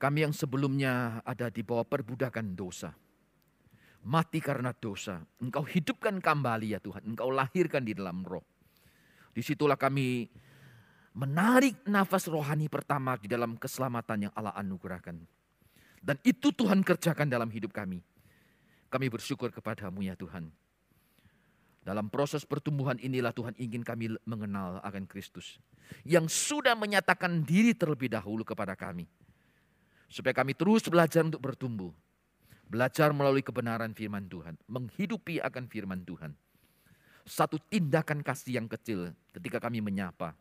Kami 0.00 0.18
yang 0.24 0.32
sebelumnya 0.32 1.20
ada 1.28 1.52
di 1.52 1.60
bawah 1.60 1.84
perbudakan 1.84 2.56
dosa. 2.56 2.92
Mati 4.00 4.40
karena 4.40 4.72
dosa. 4.72 5.20
Engkau 5.44 5.60
hidupkan 5.60 6.24
kembali 6.24 6.72
ya 6.72 6.80
Tuhan. 6.80 7.04
Engkau 7.12 7.28
lahirkan 7.28 7.84
di 7.84 7.92
dalam 7.92 8.24
roh. 8.24 8.40
Di 9.36 9.44
situlah 9.44 9.76
kami 9.76 10.24
menarik 11.12 11.84
nafas 11.84 12.32
rohani 12.32 12.72
pertama 12.72 13.20
di 13.20 13.28
dalam 13.28 13.60
keselamatan 13.60 14.28
yang 14.28 14.32
Allah 14.32 14.56
anugerahkan. 14.56 15.20
Dan 16.00 16.16
itu 16.24 16.48
Tuhan 16.48 16.80
kerjakan 16.80 17.28
dalam 17.28 17.52
hidup 17.52 17.76
kami. 17.76 18.00
Kami 18.88 19.06
bersyukur 19.12 19.52
kepadamu 19.52 20.00
ya 20.00 20.16
Tuhan. 20.16 20.48
Dalam 21.80 22.12
proses 22.12 22.44
pertumbuhan 22.44 23.00
inilah 23.00 23.32
Tuhan 23.32 23.56
ingin 23.56 23.80
kami 23.80 24.12
mengenal 24.28 24.84
akan 24.84 25.08
Kristus. 25.08 25.56
Yang 26.04 26.28
sudah 26.36 26.76
menyatakan 26.76 27.40
diri 27.40 27.72
terlebih 27.72 28.12
dahulu 28.12 28.44
kepada 28.44 28.76
kami. 28.76 29.08
Supaya 30.12 30.36
kami 30.36 30.52
terus 30.52 30.84
belajar 30.84 31.24
untuk 31.24 31.40
bertumbuh. 31.40 31.88
Belajar 32.68 33.10
melalui 33.16 33.40
kebenaran 33.40 33.96
firman 33.96 34.28
Tuhan. 34.28 34.60
Menghidupi 34.68 35.40
akan 35.40 35.64
firman 35.72 36.04
Tuhan. 36.04 36.36
Satu 37.24 37.56
tindakan 37.56 38.20
kasih 38.20 38.60
yang 38.60 38.68
kecil 38.68 39.16
ketika 39.32 39.56
kami 39.56 39.80
menyapa. 39.80 40.36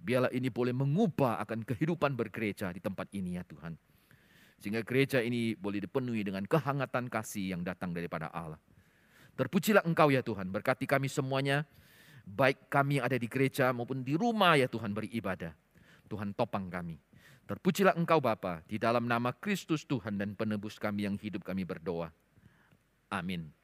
Biarlah 0.00 0.32
ini 0.32 0.48
boleh 0.48 0.72
mengubah 0.72 1.40
akan 1.44 1.64
kehidupan 1.64 2.16
bergereja 2.16 2.72
di 2.72 2.80
tempat 2.80 3.08
ini 3.12 3.36
ya 3.36 3.44
Tuhan. 3.44 3.76
Sehingga 4.64 4.80
gereja 4.80 5.20
ini 5.20 5.52
boleh 5.52 5.84
dipenuhi 5.84 6.24
dengan 6.24 6.44
kehangatan 6.48 7.12
kasih 7.12 7.52
yang 7.52 7.60
datang 7.60 7.92
daripada 7.92 8.32
Allah. 8.32 8.60
Terpujilah 9.34 9.82
Engkau 9.82 10.14
ya 10.14 10.22
Tuhan, 10.22 10.46
berkati 10.50 10.86
kami 10.86 11.10
semuanya, 11.10 11.66
baik 12.22 12.70
kami 12.70 13.02
yang 13.02 13.10
ada 13.10 13.18
di 13.18 13.26
gereja 13.26 13.74
maupun 13.74 14.06
di 14.06 14.14
rumah 14.14 14.54
ya 14.54 14.70
Tuhan 14.70 14.94
beribadah. 14.94 15.50
Tuhan 16.06 16.36
topang 16.36 16.70
kami. 16.70 17.00
Terpujilah 17.44 17.98
Engkau 17.98 18.22
Bapa, 18.22 18.62
di 18.64 18.78
dalam 18.78 19.04
nama 19.04 19.34
Kristus 19.34 19.84
Tuhan 19.84 20.16
dan 20.16 20.32
penebus 20.32 20.78
kami 20.78 21.04
yang 21.04 21.16
hidup 21.18 21.44
kami 21.44 21.66
berdoa. 21.66 22.08
Amin. 23.12 23.63